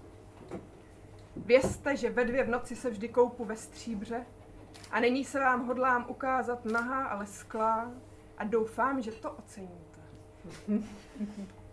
[1.35, 4.25] Vězte, že ve dvě v noci se vždy koupu ve stříbře
[4.91, 7.91] a nyní se vám hodlám ukázat nahá, ale sklá
[8.37, 9.99] a doufám, že to oceníte.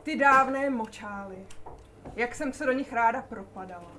[0.02, 1.46] Ty dávné močály,
[2.16, 3.92] jak jsem se do nich ráda propadala.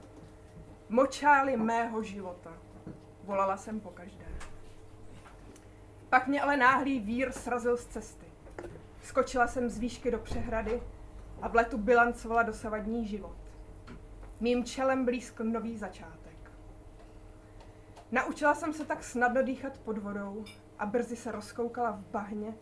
[0.89, 2.53] Močály mého života,
[3.23, 4.25] volala jsem po každé.
[6.09, 8.26] Pak mě ale náhlý vír srazil z cesty.
[9.07, 10.81] Skočila jsem z výšky do přehrady
[11.41, 13.35] a v letu bilancovala dosavadní život.
[14.39, 16.51] Mým čelem blízko nový začátek.
[18.11, 20.45] Naučila jsem se tak snadno dýchat pod vodou
[20.79, 22.53] a brzy se rozkoukala v bahně,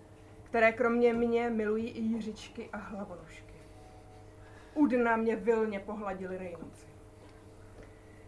[0.43, 3.55] které kromě mě milují i jiřičky a hlavonožky.
[4.73, 6.87] U dna mě vilně pohladili rejnoci.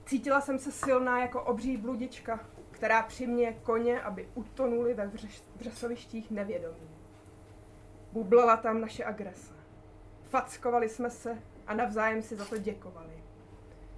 [0.05, 2.39] Cítila jsem se silná jako obří bludička,
[2.72, 5.11] která přimě koně, aby utonuli ve
[5.55, 6.97] vřesovištích nevědomí.
[8.18, 9.53] Bublala tam naše agrese.
[10.24, 11.38] Fackovali jsme se
[11.68, 13.24] a navzájem si za to děkovali.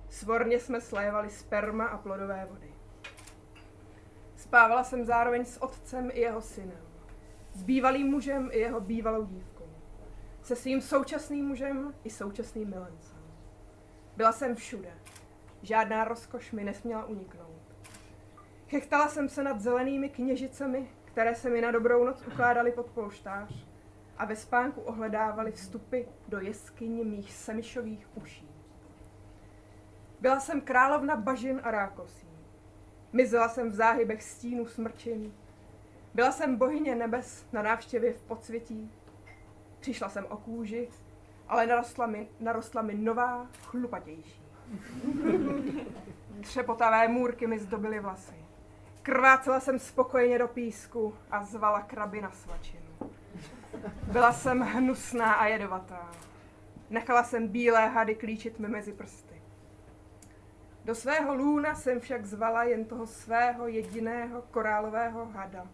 [0.09, 2.74] Svorně jsme slévali sperma a plodové vody.
[4.36, 6.82] Spávala jsem zároveň s otcem i jeho synem.
[7.53, 9.70] S bývalým mužem i jeho bývalou dívkou.
[10.41, 13.20] Se svým současným mužem i současným milencem.
[14.17, 14.93] Byla jsem všude.
[15.61, 17.61] Žádná rozkoš mi nesměla uniknout.
[18.70, 23.68] Chechtala jsem se nad zelenými kněžicemi, které se mi na dobrou noc ukládaly pod polštář
[24.20, 28.49] a ve spánku ohledávali vstupy do jeskyně mých semišových uší.
[30.20, 32.28] Byla jsem královna bažin a rákosí.
[33.13, 35.34] Mizela jsem v záhybech stínu smrčin.
[36.13, 38.91] Byla jsem bohyně nebes na návštěvě v podsvětí.
[39.80, 40.89] Přišla jsem o kůži,
[41.47, 44.43] ale narostla mi, narostla mi nová, chlupatější.
[46.41, 48.36] Třepotavé můrky mi zdobily vlasy.
[49.01, 52.89] Krvácela jsem spokojeně do písku a zvala kraby na svačinu.
[54.11, 56.11] Byla jsem hnusná a jedovatá.
[56.89, 59.41] Nechala jsem bílé hady klíčit mi mezi prsty.
[60.86, 65.67] Do svého lůna jsem však zvala jen toho svého jediného korálového hada.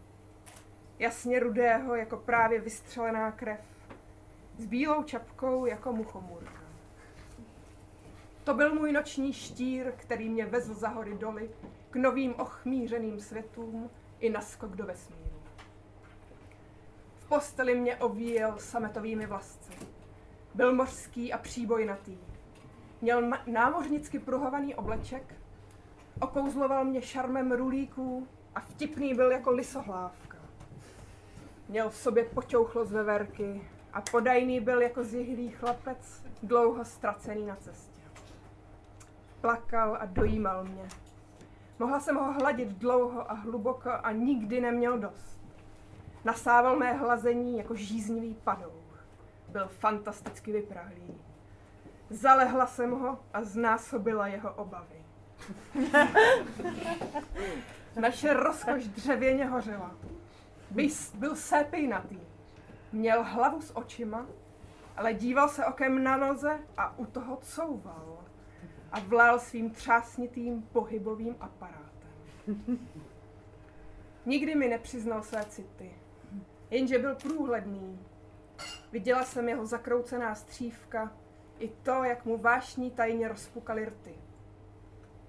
[1.00, 3.60] Jasně rudého, jako právě vystřelená krev.
[4.58, 6.62] S bílou čapkou jako muchomůrka.
[8.44, 11.50] To byl můj noční štír, který mě vezl za hory doly
[11.90, 13.90] k novým ochmířeným světům
[14.20, 15.25] i naskok do vesmíru
[17.30, 19.72] posteli mě ovíjel sametovými vlasci.
[20.54, 22.18] Byl mořský a příbojnatý.
[23.02, 25.36] Měl námořnicky pruhovaný obleček,
[26.22, 30.38] okouzloval mě šarmem rulíků a vtipný byl jako lisohlávka.
[31.70, 33.62] Měl v sobě poťouchlo z veverky
[33.94, 38.02] a podajný byl jako zjihlý chlapec, dlouho ztracený na cestě.
[39.42, 40.88] plakal a dojímal mě.
[41.80, 45.45] Mohla jsem ho hladit dlouho a hluboko a nikdy neměl dost.
[46.26, 49.06] Nasával mé hlazení jako žíznivý padouch.
[49.48, 51.22] Byl fantasticky vyprahlý.
[52.10, 55.06] Zalehla jsem ho a znásobila jeho obavy.
[58.02, 59.96] Naše rozkoš dřevěně hořela.
[60.72, 62.20] Bys byl sépejnatý.
[62.92, 64.26] Měl hlavu s očima,
[64.98, 68.18] ale díval se okem na noze a u toho couval
[68.92, 71.86] a vlál svým třásnitým pohybovým aparátem.
[74.26, 75.96] Nikdy mi nepřiznal své city,
[76.70, 78.00] jenže byl průhledný.
[78.92, 81.12] Viděla jsem jeho zakroucená střívka
[81.60, 84.16] i to, jak mu vášní tajně rozpukaly rty.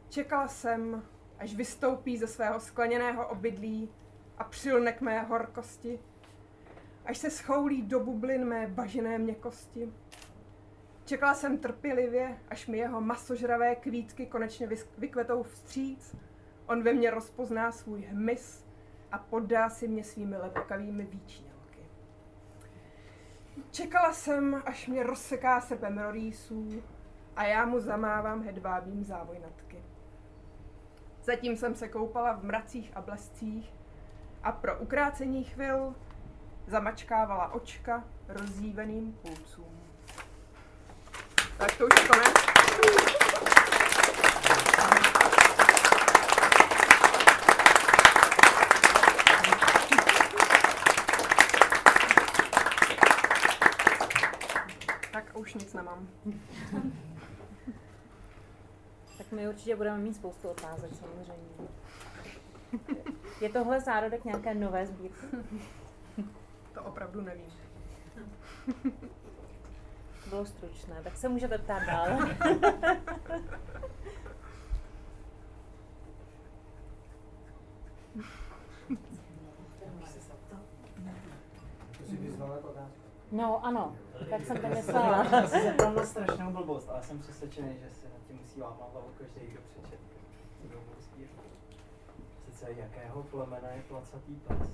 [0.08, 1.02] Čekala jsem,
[1.38, 3.90] až vystoupí ze svého skleněného obydlí
[4.38, 6.00] a přilne k mé horkosti,
[7.04, 9.92] až se schoulí do bublin mé bažené měkosti.
[11.04, 14.68] Čekala jsem trpělivě, až mi jeho masožravé kvítky konečně
[14.98, 16.16] vykvetou vstříc,
[16.66, 18.65] on ve mně rozpozná svůj hmyz
[19.12, 21.80] a poddá si mě svými lepkavými výčnělky.
[23.70, 26.82] Čekala jsem, až mě rozseká srpem rorýsů
[27.36, 29.84] a já mu zamávám hedvábím závojnatky.
[31.22, 33.72] Zatím jsem se koupala v mracích a blescích
[34.42, 35.94] a pro ukrácení chvil
[36.66, 39.80] zamačkávala očka rozdíveným pulcům.
[41.58, 42.34] Tak to už je konec.
[55.12, 56.08] Tak už nic nemám.
[59.18, 61.48] Tak my určitě budeme mít spoustu otázek samozřejmě.
[63.40, 65.26] Je tohle zárodek nějaké nové sbírky?
[66.74, 67.52] To opravdu nevím.
[70.28, 72.08] Bylo stručné, tak se můžete ptát dál.
[83.32, 83.96] No ano,
[84.30, 85.24] tak jsem to myslela.
[85.24, 88.88] Já se zeptám na strašnou blbost, ale jsem přesvědčený, že se nad tím musí lámat
[88.92, 90.00] hlavu každý, kdo přečet
[92.44, 94.68] Sice jakého plemena je placatý pes?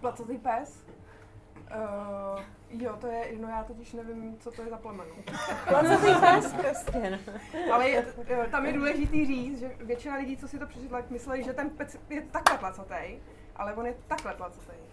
[0.00, 0.84] Placatý pes?
[1.56, 2.40] Uh,
[2.70, 5.14] jo, to je, no já totiž nevím, co to je za plemeno.
[5.68, 7.32] Placatý pes prostě, no.
[7.72, 11.42] Ale je, eh, tam je důležitý říct, že většina lidí, co si to přečetla, mysleli,
[11.42, 13.18] že ten pes je takhle placatý,
[13.56, 14.91] ale on je takhle placatý.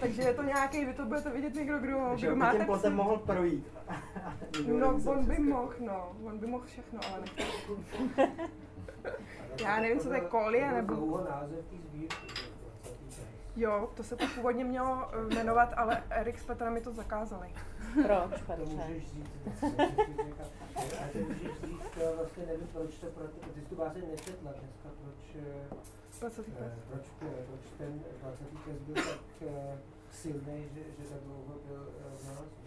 [0.00, 2.92] Takže je to nějaký, vy to budete vidět někdo, kdo, kdo by máte tím plotem
[2.92, 2.96] psy.
[2.96, 3.66] mohl projít.
[4.66, 7.42] No, on by mohl, no, on by mohl všechno, ale nechce.
[9.62, 10.94] Já nevím, co to je kolie, nebo...
[10.94, 12.16] Dlouho název té sbírky.
[12.36, 13.49] že jo, placatý pes.
[13.60, 17.48] Jo, to se to původně mělo eh, jmenovat, ale Erik s Petrem mi to zakázali.
[17.94, 18.64] Proč, To Petře?
[18.74, 19.30] můžeš říct.
[21.12, 25.36] ty můžeš říct, vlastně nevím, proč to, pro, ty jsi tu bázi nečetla dneska, proč,
[25.36, 25.76] eh,
[26.26, 27.06] eh, proč,
[27.46, 28.38] proč ten 20.
[28.64, 29.48] pes byl tak
[30.10, 32.60] silný, že, že tak dlouho byl v.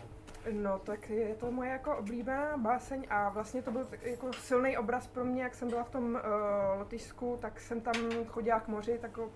[0.52, 4.78] No, tak je to moje jako oblíbená báseň a vlastně to byl tak jako silný
[4.78, 6.20] obraz pro mě, jak jsem byla v tom uh,
[6.80, 7.94] Lotyšsku, tak jsem tam
[8.28, 9.30] chodila k moři, tak o-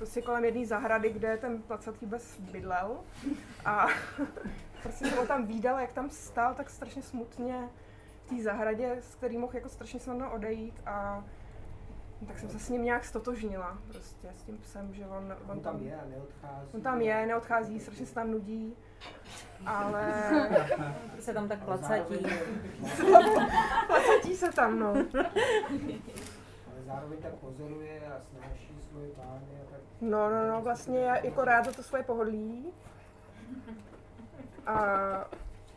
[0.00, 3.00] prostě kolem jedné zahrady, kde ten placatý bez bydlel
[3.64, 3.86] a
[4.82, 7.68] prostě jsem ho tam výdala, jak tam stál tak strašně smutně
[8.24, 11.24] v té zahradě, s který mohl jako strašně snadno odejít a
[12.26, 15.82] tak jsem se s ním nějak stotožnila prostě s tím psem, že on, On tam
[15.82, 16.70] je a neodchází.
[16.74, 18.76] On tam je, neodchází, strašně se tam nudí,
[19.66, 20.14] ale
[21.18, 22.14] Se tam tak placatí.
[23.86, 24.94] placatí se tam, no.
[26.94, 29.80] Zároveň tak pozoruje a snáší svoje pány a tak.
[30.00, 32.72] No, no, no, vlastně já jako ráda to svoje pohodlí.
[34.66, 34.74] A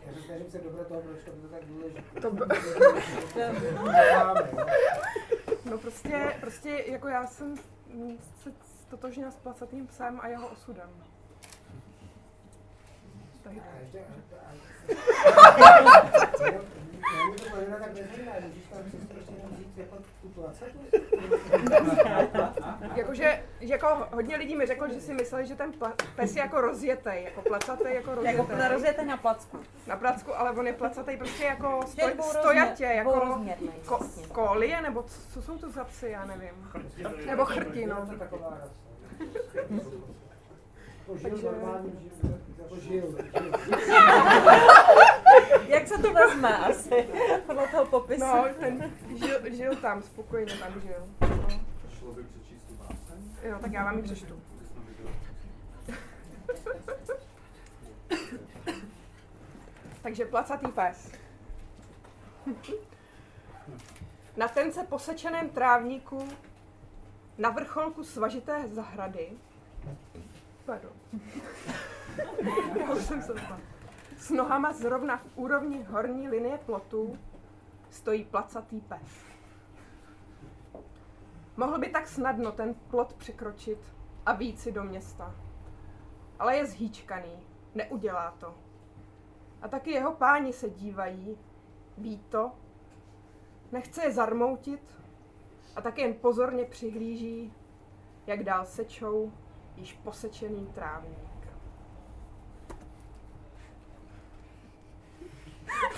[0.08, 2.20] Já se snažím se dobrat toho, proč to bylo tak důležité.
[2.22, 2.46] To b-
[5.66, 7.56] no prostě, prostě jako já jsem
[7.94, 8.52] mm, se
[8.88, 10.90] stotožnila s placatým psem a jeho osudem.
[13.44, 13.54] Tak,
[19.78, 19.98] Jako
[22.96, 25.74] jakože, že jako hodně lidí mi řeklo, že si mysleli, že ten
[26.16, 28.40] pes je jako rozjetej, jako placatý jako rozjetej.
[28.40, 29.60] Jako na rozjete na placku.
[29.88, 33.40] Na placku, ale on je placatý prostě jako stoj, dvourozměr- stojatě, jako
[33.86, 34.00] ko,
[34.32, 36.72] kolie, nebo co, co jsou to za psy, já nevím.
[37.26, 38.08] Nebo chrti, no.
[38.30, 38.48] To.
[41.08, 41.56] Jako žil
[42.60, 43.60] jako žil, žil.
[45.68, 47.10] Jak se to vezme asi?
[47.46, 48.26] Podle toho popisu.
[48.26, 51.08] No, ten žil, žil tam, spokojeně tam žil.
[51.22, 51.48] No.
[52.00, 53.38] Šlo by přečíst tu báseň?
[53.44, 54.40] Jo, tak já vám ji přečtu.
[54.88, 55.16] Viděli.
[60.02, 61.12] Takže placatý pes.
[64.38, 66.28] Na tence posečeném trávníku
[67.38, 69.30] na vrcholku svažité zahrady
[70.66, 70.92] Pardon.
[72.80, 73.73] Já už jsem se zbavila.
[74.24, 77.18] S nohama zrovna v úrovni horní linie plotu
[77.90, 79.26] stojí placatý pes.
[81.58, 83.80] Mohl by tak snadno ten plot překročit
[84.26, 85.36] a víc si do města.
[86.40, 87.44] Ale je zhýčkaný,
[87.76, 88.56] neudělá to.
[89.62, 91.38] A taky jeho páni se dívají,
[91.98, 92.52] ví to,
[93.72, 94.96] nechce je zarmoutit
[95.76, 97.54] a tak jen pozorně přihlíží,
[98.28, 99.32] jak dál sečou
[99.76, 101.33] již posečený trávník.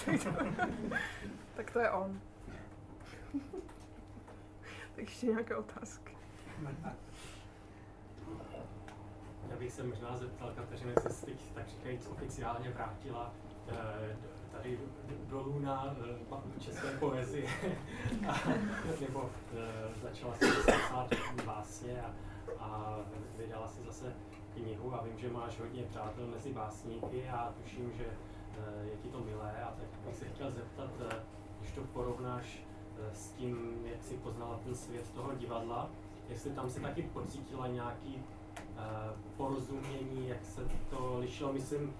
[1.55, 2.21] tak to je on.
[4.95, 6.17] tak ještě nějaké otázky.
[9.49, 13.33] Já bych se možná zeptal Kateřiny, jestli se teď tak říkajíc oficiálně vrátila
[13.67, 14.17] eh,
[14.51, 14.79] tady
[15.27, 15.95] dolů na
[16.57, 17.49] eh, české poezii,
[19.01, 21.09] nebo eh, začala se psát
[21.45, 22.13] básně a,
[22.59, 22.99] a
[23.37, 24.13] vydala si zase
[24.53, 28.05] knihu a vím, že máš hodně přátel mezi básníky a tuším, že
[28.83, 30.89] je ti to milé a tak bych se chtěl zeptat,
[31.59, 32.63] když to porovnáš
[33.13, 35.89] s tím, jak jsi poznala ten svět toho divadla,
[36.29, 38.23] jestli tam si taky pocítila nějaký
[39.37, 41.93] porozumění, jak se to lišilo, myslím,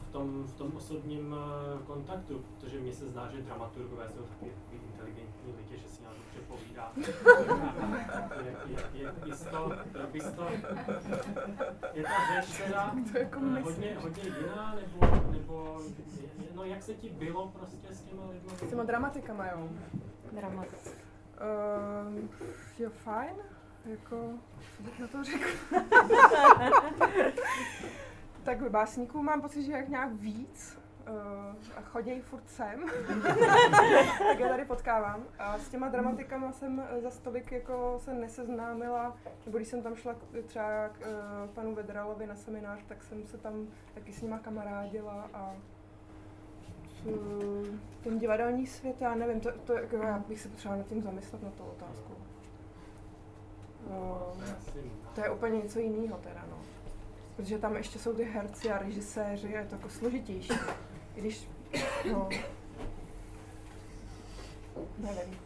[0.00, 1.34] v tom, v tom osobním
[1.86, 5.99] kontaktu, protože mně se zdá, že dramaturgové jsou taky inteligentní lidi, že si
[6.50, 6.92] povídá.
[6.96, 7.04] je,
[8.66, 9.72] je, je, je, to,
[11.94, 15.80] je ta řeč teda jako hodně, hodně jiná, nebo, nebo
[16.54, 18.50] no jak se ti bylo prostě s těma lidmi?
[18.66, 19.68] S těma dramatikama, jo.
[20.32, 20.66] Dramat.
[20.66, 22.18] Uh,
[22.78, 23.36] je fajn,
[23.84, 24.30] jako,
[24.76, 25.48] co bych na to řekl?
[28.44, 30.79] tak básníků mám pocit, že jak nějak víc
[31.76, 32.80] a chodějí furt sem,
[34.18, 35.24] tak já tady potkávám.
[35.38, 40.14] A s těma dramatikama jsem za stolik jako se neseznámila, nebo když jsem tam šla
[40.46, 45.30] třeba k uh, panu Vedralovi na seminář, tak jsem se tam taky s nima kamarádila
[45.34, 45.54] a
[48.02, 51.42] ten divadelní svět, já nevím, to, to jako, já bych se potřebovala nad tím zamyslet
[51.42, 52.12] na tu otázku.
[53.86, 54.44] Uh,
[55.14, 56.59] to je úplně něco jiného teda, no
[57.40, 60.52] protože tam ještě jsou ty herci a režiséři a je to jako složitější.
[61.16, 61.48] I když,
[62.12, 62.28] no,
[64.98, 65.38] nevím.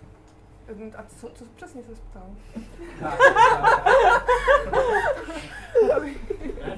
[0.96, 2.30] A co, co přesně se ptal?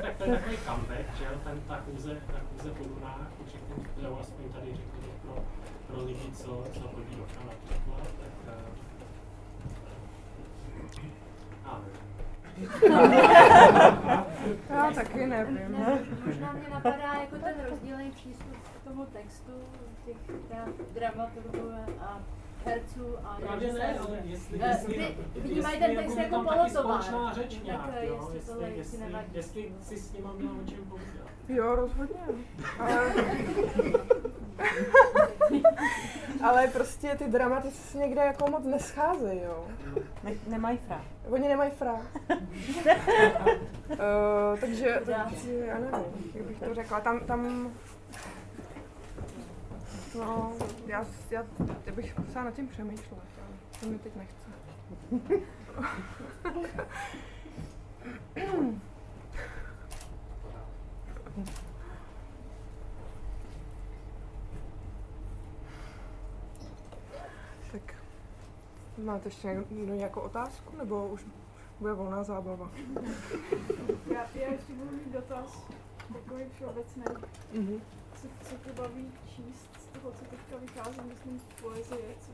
[0.02, 3.84] tak to je takový comeback, že jo, ten, ta kůze, ta kůze po Dunách, řeknu,
[3.92, 5.44] kterou aspoň tady řeknu pro,
[5.86, 8.76] pro lidi, co, co chodí do například, tak uh,
[11.64, 12.06] a nevím.
[14.70, 15.54] Já taky nevím.
[15.54, 19.52] Ne, možná mě napadá jako ten rozdílný přístup k tomu textu
[20.04, 20.16] těch
[20.94, 21.70] dramaturgů
[22.00, 22.20] a
[22.64, 27.86] herců a Právě ne, ale jestli, eh, jestli, vnímají ten text jako společná řeč nějak,
[27.86, 29.28] tak, jo, jestli, tohle, jestli, jestli, jestli, nevadí.
[29.32, 31.26] jestli si s nima měla o čem povídat.
[31.48, 32.20] Jo, rozhodně.
[32.78, 33.14] Ale...
[36.42, 39.66] Ale prostě ty dramatici se někde jako moc nescházejí, jo.
[40.22, 41.04] Ne, nemají fra.
[41.28, 41.92] Oni nemají fra.
[41.92, 42.00] uh,
[44.60, 47.00] takže, takže já nevím, jak bych to řekla.
[47.00, 47.70] Tam, tam
[50.18, 50.52] No,
[50.86, 51.44] já, já,
[51.86, 54.46] já bych musela nad tím přemýšlet, ale to mi teď nechce.
[67.72, 67.94] tak
[68.98, 71.26] máte ještě někdo nějakou otázku, nebo už
[71.80, 72.70] bude volná zábava?
[74.14, 75.62] Já, já ještě budu mít dotaz,
[76.12, 77.04] takový všeobecný.
[77.52, 77.80] Mhm.
[78.14, 82.14] Co, co tě baví číst z toho, co teďka vychází, myslím, z poezie?
[82.20, 82.32] Co,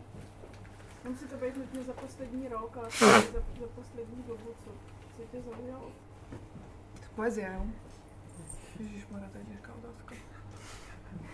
[1.04, 3.20] nemusí to být nutně za poslední rok, ale za,
[3.60, 4.70] za poslední dobu, co,
[5.16, 5.92] co tě zaujalo?
[7.14, 7.66] Poezie, jo?
[8.78, 9.71] Ježišmarja, to je těžká.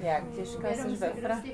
[0.00, 1.08] Jak těžká jsi ve?
[1.10, 1.50] Prostě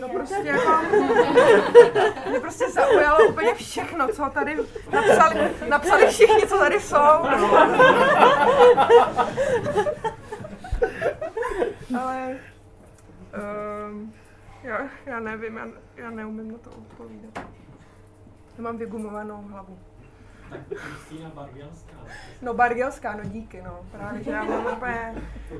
[0.00, 0.70] No je- prostě jako...
[2.30, 4.56] Mě prostě zaujalo úplně všechno, co tady
[4.92, 6.96] napsali, napsali všichni, co tady jsou.
[12.00, 12.36] Ale...
[13.90, 14.12] Um,
[14.62, 17.38] já, já nevím, já, já neumím na to odpovídat.
[18.58, 19.78] Já mám vygumovanou hlavu.
[20.50, 21.96] Tak Kristýna Bargelská.
[22.42, 23.80] No Bargelská, no díky, no.
[23.92, 25.14] Právě, že já mám úplně...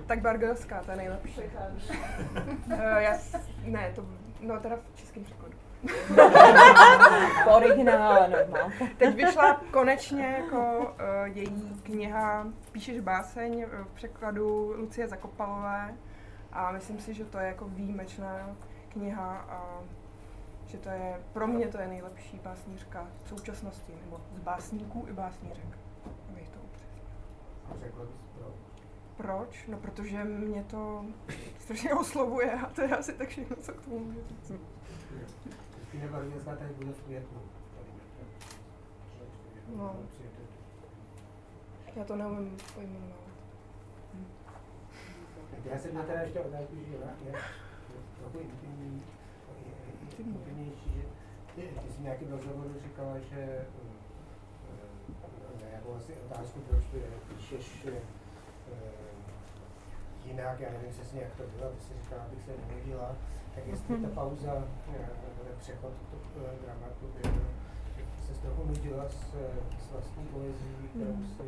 [0.07, 1.41] Tak Bargelská, to je nejlepší.
[1.41, 3.19] Uh, já,
[3.65, 4.07] ne, to,
[4.41, 5.57] no teda v českém překladu.
[7.45, 8.71] Po originále normál.
[8.97, 15.95] Teď vyšla konečně jako uh, její kniha Píšeš báseň v překladu Lucie Zakopalové
[16.53, 18.57] A myslím si, že to je jako výjimečná
[18.89, 19.81] kniha a
[20.67, 25.13] že to je, pro mě to je nejlepší básnířka v současnosti, nebo z básníků i
[25.13, 25.79] básnířek.
[26.29, 27.09] Abych to upřesnila.
[27.71, 28.27] A řekla bys
[29.17, 29.67] proč?
[29.67, 31.05] No protože mě to
[31.59, 34.53] strašně oslovuje a to je asi tak všechno, co k tomu můžu říct.
[35.77, 37.39] Kristýna Barvinská tady bude v květnu.
[37.77, 37.91] Tady,
[39.77, 39.97] No.
[41.97, 43.27] Já to neumím pojmenovat.
[45.65, 47.33] Já jsem měl teda ještě otázku, že ona je
[50.17, 51.03] trochu intimnější, že
[51.55, 53.67] ty, ty jsi v nějakém rozhovoru říkala, že eh,
[55.63, 56.99] na nějakou asi otázku, proč ty
[57.29, 58.01] píšeš eh,
[60.25, 63.17] jinak, já nevím přesně, jak to bylo, ty jsi říkala, abych se nevěděla,
[63.55, 64.65] tak jestli ta pauza,
[64.95, 65.09] eh,
[65.45, 67.07] ten přechod k eh, dramatu,
[68.27, 69.21] se z toho nudila s,
[69.79, 71.47] s vlastní poezí, kterou si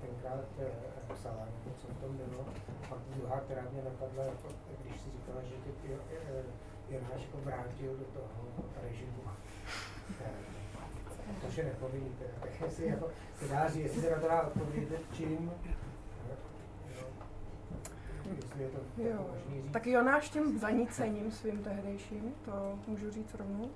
[0.00, 2.40] tenkrát eh, psala, nebo co v tom bylo.
[2.82, 4.48] A pak druhá, která mě napadla, jako,
[4.82, 8.28] když si říkala, že ty Jonáš jako vrátil do toho
[8.82, 9.22] režimu.
[10.20, 12.30] Eh, To je nepovinný teda.
[12.40, 15.52] Tak jestli jako, se dá říct, jestli se na to dá odpovědět, čím,
[18.58, 19.30] to Jo.
[19.72, 23.64] Tak Jonáš tím zanícením svým tehdejším, to můžu říct rovnou.
[23.64, 23.70] Uh,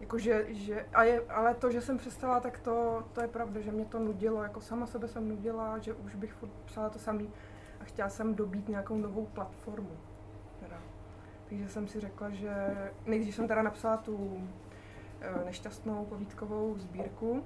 [0.00, 3.72] jakože, že, a je, ale to, že jsem přestala, tak to, to je pravda, že
[3.72, 7.32] mě to nudilo, jako sama sebe jsem nudila, že už bych psala to samý
[7.80, 9.96] a chtěla jsem dobít nějakou novou platformu.
[11.48, 12.52] Takže jsem si řekla, že
[13.06, 14.42] nejdřív jsem teda napsala tu
[15.20, 17.42] eh, nešťastnou povídkovou sbírku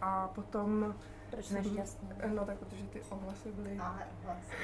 [0.00, 0.94] a potom
[1.30, 2.08] Proč nešťastný?
[2.26, 4.56] No tak protože ty ohlasy byly Ale vlastně.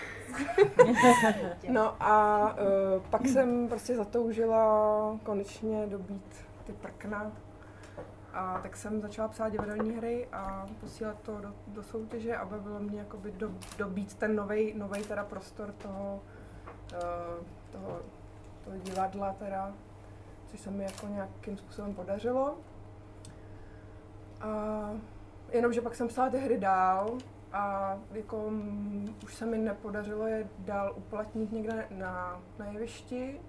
[1.69, 7.33] No a uh, pak jsem prostě zatoužila konečně dobít ty prkna.
[8.33, 12.79] A tak jsem začala psát divadelní hry a posílat to do, do soutěže a bavilo
[12.79, 16.21] mě jakoby do, dobít ten nový nový teda prostor toho,
[16.93, 18.01] uh, toho,
[18.65, 19.73] toho divadla teda,
[20.47, 22.57] což se mi jako nějakým způsobem podařilo.
[24.41, 24.91] A
[25.53, 27.19] jenomže pak jsem psala ty hry dál
[27.53, 33.41] a jako mm, už se mi nepodařilo je dál uplatnit někde na, na jevišti.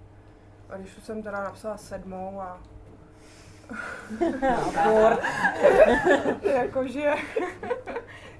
[0.68, 2.60] A když už jsem teda napsala sedmou a
[6.42, 7.14] jakože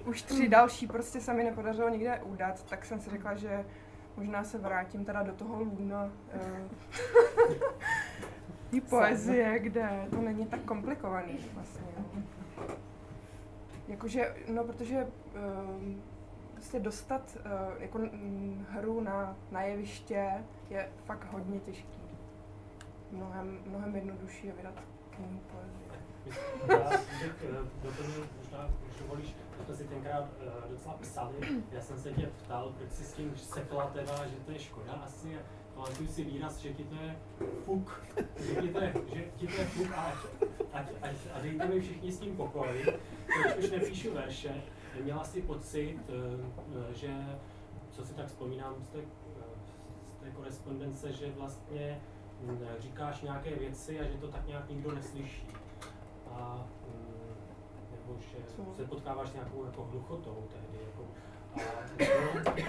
[0.04, 3.64] už tři další prostě se mi nepodařilo nikde udat, tak jsem si řekla, že
[4.16, 6.68] možná se vrátím teda do toho lůna eh,
[8.70, 11.92] té poezie, kde to není tak komplikovaný vlastně.
[13.88, 15.06] Jakože, no protože
[15.76, 16.02] um,
[16.52, 18.00] prostě dostat uh, jako
[18.68, 22.02] hru na, na jeviště je fakt hodně těžký.
[23.10, 24.74] Mnohem, mnohem jednodušší je vydat
[25.10, 25.81] knihu poezie.
[26.68, 27.50] Já bych
[27.82, 29.34] doplnil možná, když dovolíš,
[29.68, 30.28] my jsme tenkrát
[30.70, 31.34] docela psali,
[31.72, 34.92] já jsem se tě ptal, proč si s tím sekla teda, že to je škoda
[34.92, 35.38] asi,
[35.74, 37.16] pamatuju si výraz, že ti to je
[37.64, 38.04] fuk,
[38.40, 40.12] že ti to je, že ti to je fuk a,
[40.72, 42.68] ať, ať, a dejte mi všichni s tím pokoj,
[43.26, 44.62] když už nepíšu verše,
[45.00, 47.10] měla si pocit, eh, že,
[47.90, 49.42] co si tak vzpomínám z té, eh,
[50.06, 52.00] z té korespondence, že vlastně
[52.40, 55.46] hm, říkáš nějaké věci a že to tak nějak nikdo neslyší.
[56.34, 57.34] A hm,
[57.92, 58.36] nebo že
[58.76, 60.84] se potkáváš s nějakou jako hluchotou tehdy.
[60.86, 61.04] Jako,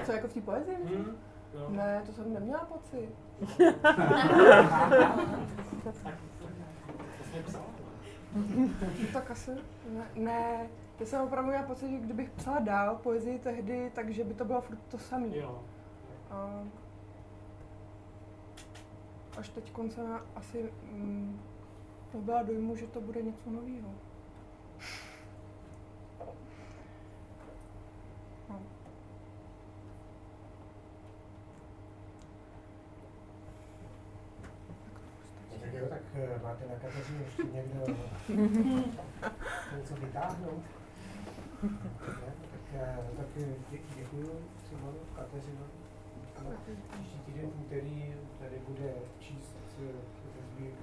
[0.01, 0.77] a, Co jako v té poezii?
[0.85, 1.17] hm,
[1.59, 3.09] no, Ne, to jsem neměla pocit.
[6.03, 6.17] tak,
[7.53, 7.65] no.
[9.13, 9.51] Tak asi
[9.89, 10.67] ne, ne.
[10.99, 14.61] Já jsem opravdu měla pocit, že kdybych psala dál poezii tehdy, takže by to bylo
[14.61, 15.27] furt to samé.
[16.31, 16.63] A
[19.37, 20.01] až teď konce
[20.35, 21.39] asi mm,
[22.13, 23.89] nebyla dojmu, že to bude něco nového.
[28.49, 28.61] No.
[35.61, 37.85] Tak jo, tak eh, máte na Kateřině ještě někdo
[39.77, 40.63] něco vytáhnout?
[41.61, 44.31] Tak, eh, tak eh, dě, děkuju
[44.69, 45.65] Simonu, Kateřino.
[46.93, 49.55] Příští týden úterý tady bude číst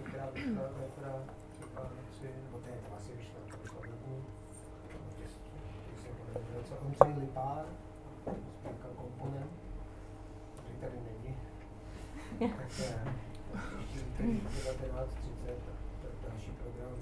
[0.08, 0.62] která vyšla,
[0.96, 1.14] která
[1.50, 1.82] třeba
[2.20, 4.24] si, nebo to je to asi vyšla, to vyšla v lednu.
[5.18, 7.64] Když se povedlo, co Ondřej Lipár,
[8.60, 9.52] sbírka komponent,
[10.54, 11.36] který tady není.
[12.38, 13.12] Tak eh,
[13.78, 15.54] příští úterý 19.30
[16.02, 16.92] tak další program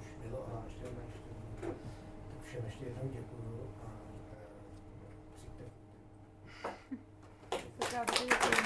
[0.00, 1.30] už bylo a ještě ještě.
[2.30, 3.88] Tak všem ještě jednou děkuju a
[4.32, 4.46] eh,
[5.34, 5.64] přijďte.
[8.24, 8.57] Děkuji.